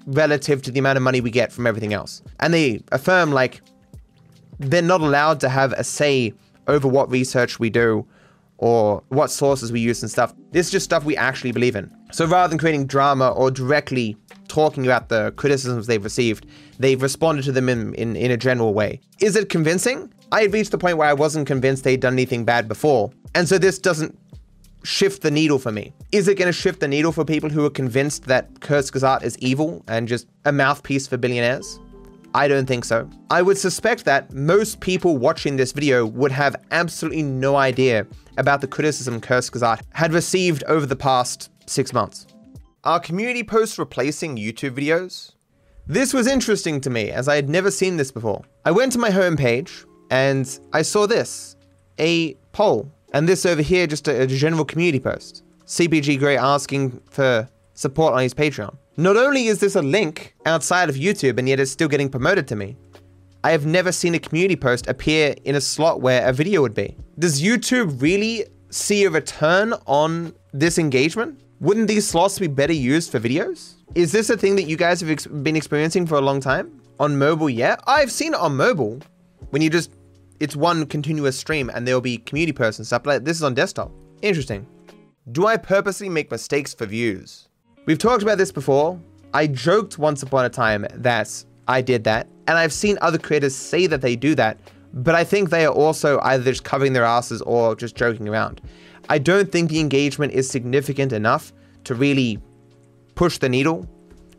relative 0.09 0.62
to 0.62 0.71
the 0.71 0.79
amount 0.79 0.97
of 0.97 1.03
money 1.03 1.21
we 1.21 1.31
get 1.31 1.53
from 1.53 1.66
everything 1.66 1.92
else. 1.92 2.23
And 2.40 2.53
they 2.53 2.83
affirm 2.92 3.31
like 3.31 3.61
they're 4.59 4.83
not 4.83 5.01
allowed 5.01 5.40
to 5.40 5.49
have 5.49 5.73
a 5.73 5.85
say 5.85 6.33
over 6.66 6.88
what 6.88 7.11
research 7.11 7.59
we 7.59 7.71
do 7.71 8.07
or 8.59 9.03
what 9.09 9.31
sources 9.31 9.71
we 9.71 9.81
use 9.81 10.03
and 10.03 10.11
stuff. 10.11 10.35
This 10.51 10.66
is 10.66 10.73
just 10.73 10.85
stuff 10.85 11.05
we 11.05 11.16
actually 11.16 11.53
believe 11.53 11.77
in. 11.77 11.94
So 12.11 12.27
rather 12.27 12.49
than 12.49 12.59
creating 12.59 12.87
drama 12.87 13.31
or 13.31 13.51
directly 13.51 14.16
talking 14.49 14.85
about 14.85 15.11
the 15.11 15.33
criticisms 15.37 15.87
they've 15.87 16.03
received, 16.03 16.47
they've 16.79 17.01
responded 17.01 17.44
to 17.44 17.53
them 17.53 17.68
in, 17.68 17.94
in, 17.94 18.16
in 18.16 18.31
a 18.31 18.37
general 18.37 18.75
way. 18.75 19.01
Is 19.21 19.37
it 19.37 19.49
convincing? 19.49 20.12
I 20.33 20.42
had 20.42 20.53
reached 20.53 20.73
the 20.73 20.79
point 20.79 20.97
where 20.97 21.09
I 21.09 21.12
wasn't 21.12 21.47
convinced 21.47 21.85
they'd 21.85 22.01
done 22.01 22.14
anything 22.14 22.44
bad 22.44 22.66
before. 22.66 23.11
And 23.35 23.49
so 23.49 23.59
this 23.59 23.79
doesn't 23.79 24.18
shift 24.85 25.23
the 25.23 25.31
needle 25.31 25.59
for 25.59 25.73
me. 25.73 25.93
Is 26.12 26.29
it 26.29 26.37
going 26.37 26.47
to 26.47 26.53
shift 26.53 26.81
the 26.81 26.88
needle 26.88 27.12
for 27.12 27.25
people 27.25 27.51
who 27.51 27.64
are 27.64 27.71
convinced 27.71 28.25
that 28.25 28.53
Kurzgesagt 28.61 29.23
is 29.23 29.38
evil 29.38 29.85
and 29.88 30.09
just 30.09 30.27
a 30.45 30.53
mouthpiece 30.53 31.07
for 31.07 31.17
billionaires? 31.17 31.79
I 32.35 32.47
don't 32.47 32.67
think 32.67 32.85
so. 32.85 33.09
I 33.31 33.43
would 33.43 33.59
suspect 33.59 34.05
that 34.05 34.33
most 34.33 34.81
people 34.81 35.17
watching 35.17 35.57
this 35.57 35.73
video 35.73 36.07
would 36.07 36.33
have 36.33 36.57
absolutely 36.71 37.23
no 37.23 37.57
idea 37.57 38.07
about 38.37 38.61
the 38.61 38.69
criticism 38.69 39.21
Kurzgesagt 39.21 39.83
had 39.93 40.12
received 40.12 40.62
over 40.64 40.87
the 40.87 40.97
past 40.97 41.51
six 41.67 41.93
months. 41.93 42.27
Are 42.85 43.01
community 43.01 43.43
posts 43.43 43.79
replacing 43.79 44.37
YouTube 44.37 44.77
videos? 44.77 45.33
This 45.87 46.12
was 46.12 46.27
interesting 46.27 46.81
to 46.83 46.91
me 46.91 47.11
as 47.11 47.29
I 47.29 47.35
had 47.35 47.49
never 47.49 47.71
seen 47.71 47.97
this 47.97 48.12
before. 48.12 48.45
I 48.64 48.71
went 48.71 48.93
to 48.93 48.99
my 48.99 49.11
homepage 49.11 49.87
and 50.11 50.61
I 50.73 50.83
saw 50.83 51.07
this, 51.07 51.57
a 51.99 52.35
poll, 52.53 52.93
and 53.12 53.29
this 53.29 53.47
over 53.47 53.62
here 53.62 53.87
just 53.87 54.09
a, 54.09 54.23
a 54.23 54.27
general 54.27 54.64
community 54.64 55.01
post. 55.01 55.42
CGP 55.66 56.18
Grey 56.18 56.37
asking 56.37 57.01
for 57.11 57.49
support 57.75 58.14
on 58.14 58.23
his 58.23 58.35
Patreon. 58.35 58.77
Not 58.97 59.16
only 59.16 59.47
is 59.47 59.61
this 59.61 59.77
a 59.77 59.83
link 59.83 60.35
outside 60.47 60.88
of 60.88 60.97
YouTube 60.97 61.38
and 61.38 61.49
yet 61.49 61.61
it's 61.61 61.71
still 61.71 61.88
getting 61.88 62.09
promoted 62.09 62.49
to 62.49 62.57
me, 62.57 62.77
I 63.44 63.53
have 63.53 63.66
never 63.66 63.92
seen 63.92 64.14
a 64.14 64.18
community 64.18 64.57
post 64.57 64.88
appear 64.88 65.35
in 65.44 65.55
a 65.55 65.61
slot 65.61 66.01
where 66.01 66.27
a 66.27 66.33
video 66.33 66.61
would 66.62 66.75
be. 66.75 66.97
Does 67.18 67.40
YouTube 67.40 68.03
really 68.03 68.47
see 68.71 69.05
a 69.05 69.11
return 69.11 69.75
on 69.87 70.35
this 70.53 70.79
engagement? 70.79 71.40
Wouldn't 71.61 71.87
these 71.88 72.07
slots 72.07 72.38
be 72.38 72.49
better 72.49 72.73
used 72.73 73.12
for 73.12 73.21
videos? 73.21 73.75
Is 73.94 74.11
this 74.12 74.31
a 74.31 74.37
thing 74.37 74.57
that 74.57 74.64
you 74.64 74.77
guys 74.77 75.01
have 75.01 75.11
ex 75.11 75.27
been 75.27 75.57
experiencing 75.57 76.07
for 76.07 76.16
a 76.16 76.21
long 76.21 76.40
time? 76.40 76.81
On 76.99 77.16
mobile, 77.16 77.49
yeah? 77.49 77.77
I've 77.87 78.11
seen 78.11 78.35
it 78.35 78.40
on 78.40 78.57
mobile. 78.57 79.01
When 79.51 79.62
you 79.62 79.71
just, 79.71 79.92
it's 80.40 80.57
one 80.57 80.87
continuous 80.87 81.38
stream 81.38 81.70
and 81.74 81.87
there'll 81.87 82.01
be 82.01 82.18
community 82.18 82.53
posts 82.53 82.79
and 82.79 82.87
stuff 82.87 83.07
like 83.07 83.24
this 83.24 83.37
is 83.37 83.42
on 83.42 83.55
desktop. 83.55 83.90
Interesting. 84.22 84.66
Do 85.33 85.46
I 85.46 85.57
purposely 85.57 86.09
make 86.09 86.31
mistakes 86.31 86.74
for 86.74 86.87
views? 86.87 87.48
We've 87.87 87.98
talked 87.98 88.22
about 88.22 88.38
this 88.38 88.53
before, 88.53 89.01
I 89.35 89.46
joked 89.46 89.98
once 89.98 90.22
upon 90.22 90.44
a 90.44 90.51
time 90.51 90.87
that 90.94 91.44
I 91.66 91.83
did 91.83 92.05
that, 92.05 92.29
and 92.46 92.57
I've 92.57 92.72
seen 92.72 92.96
other 93.03 93.18
creators 93.18 93.55
say 93.55 93.87
that 93.87 94.01
they 94.01 94.16
do 94.16 94.35
that, 94.37 94.59
but 94.94 95.14
I 95.14 95.24
think 95.24 95.51
they 95.51 95.66
are 95.66 95.72
also 95.72 96.18
either 96.20 96.44
just 96.44 96.64
covering 96.64 96.94
their 96.94 97.05
asses 97.05 97.42
or 97.42 97.77
just 97.77 97.94
joking 97.94 98.27
around. 98.29 98.62
I 99.11 99.18
don't 99.18 99.53
think 99.53 99.70
the 99.70 99.81
engagement 99.81 100.33
is 100.33 100.48
significant 100.48 101.12
enough 101.12 101.53
to 101.85 101.94
really 101.94 102.38
push 103.14 103.38
the 103.38 103.48
needle 103.48 103.87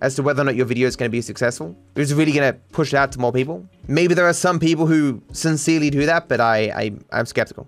as 0.01 0.15
to 0.15 0.23
whether 0.23 0.41
or 0.41 0.45
not 0.45 0.55
your 0.55 0.65
video 0.65 0.87
is 0.87 0.95
going 0.95 1.09
to 1.09 1.11
be 1.11 1.21
successful. 1.21 1.75
Is 1.95 2.13
really 2.13 2.31
going 2.31 2.53
to 2.53 2.59
push 2.71 2.93
it 2.93 2.97
out 2.97 3.11
to 3.13 3.19
more 3.19 3.31
people? 3.31 3.67
Maybe 3.87 4.13
there 4.13 4.27
are 4.27 4.33
some 4.33 4.59
people 4.59 4.87
who 4.87 5.21
sincerely 5.31 5.89
do 5.89 6.05
that, 6.05 6.27
but 6.27 6.39
I, 6.39 6.57
I 6.75 6.91
I'm 7.11 7.25
skeptical. 7.25 7.67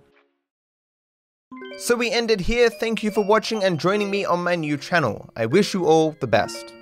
So 1.78 1.96
we 1.96 2.12
ended 2.12 2.42
here. 2.42 2.70
Thank 2.70 3.02
you 3.04 3.12
for 3.12 3.24
watching 3.24 3.64
and 3.64 3.80
joining 3.80 4.12
me 4.12 4.24
on 4.26 4.44
my 4.44 4.56
new 4.56 4.78
channel. 4.78 5.30
I 5.36 5.46
wish 5.46 5.74
you 5.74 5.86
all 5.86 6.16
the 6.20 6.28
best. 6.28 6.74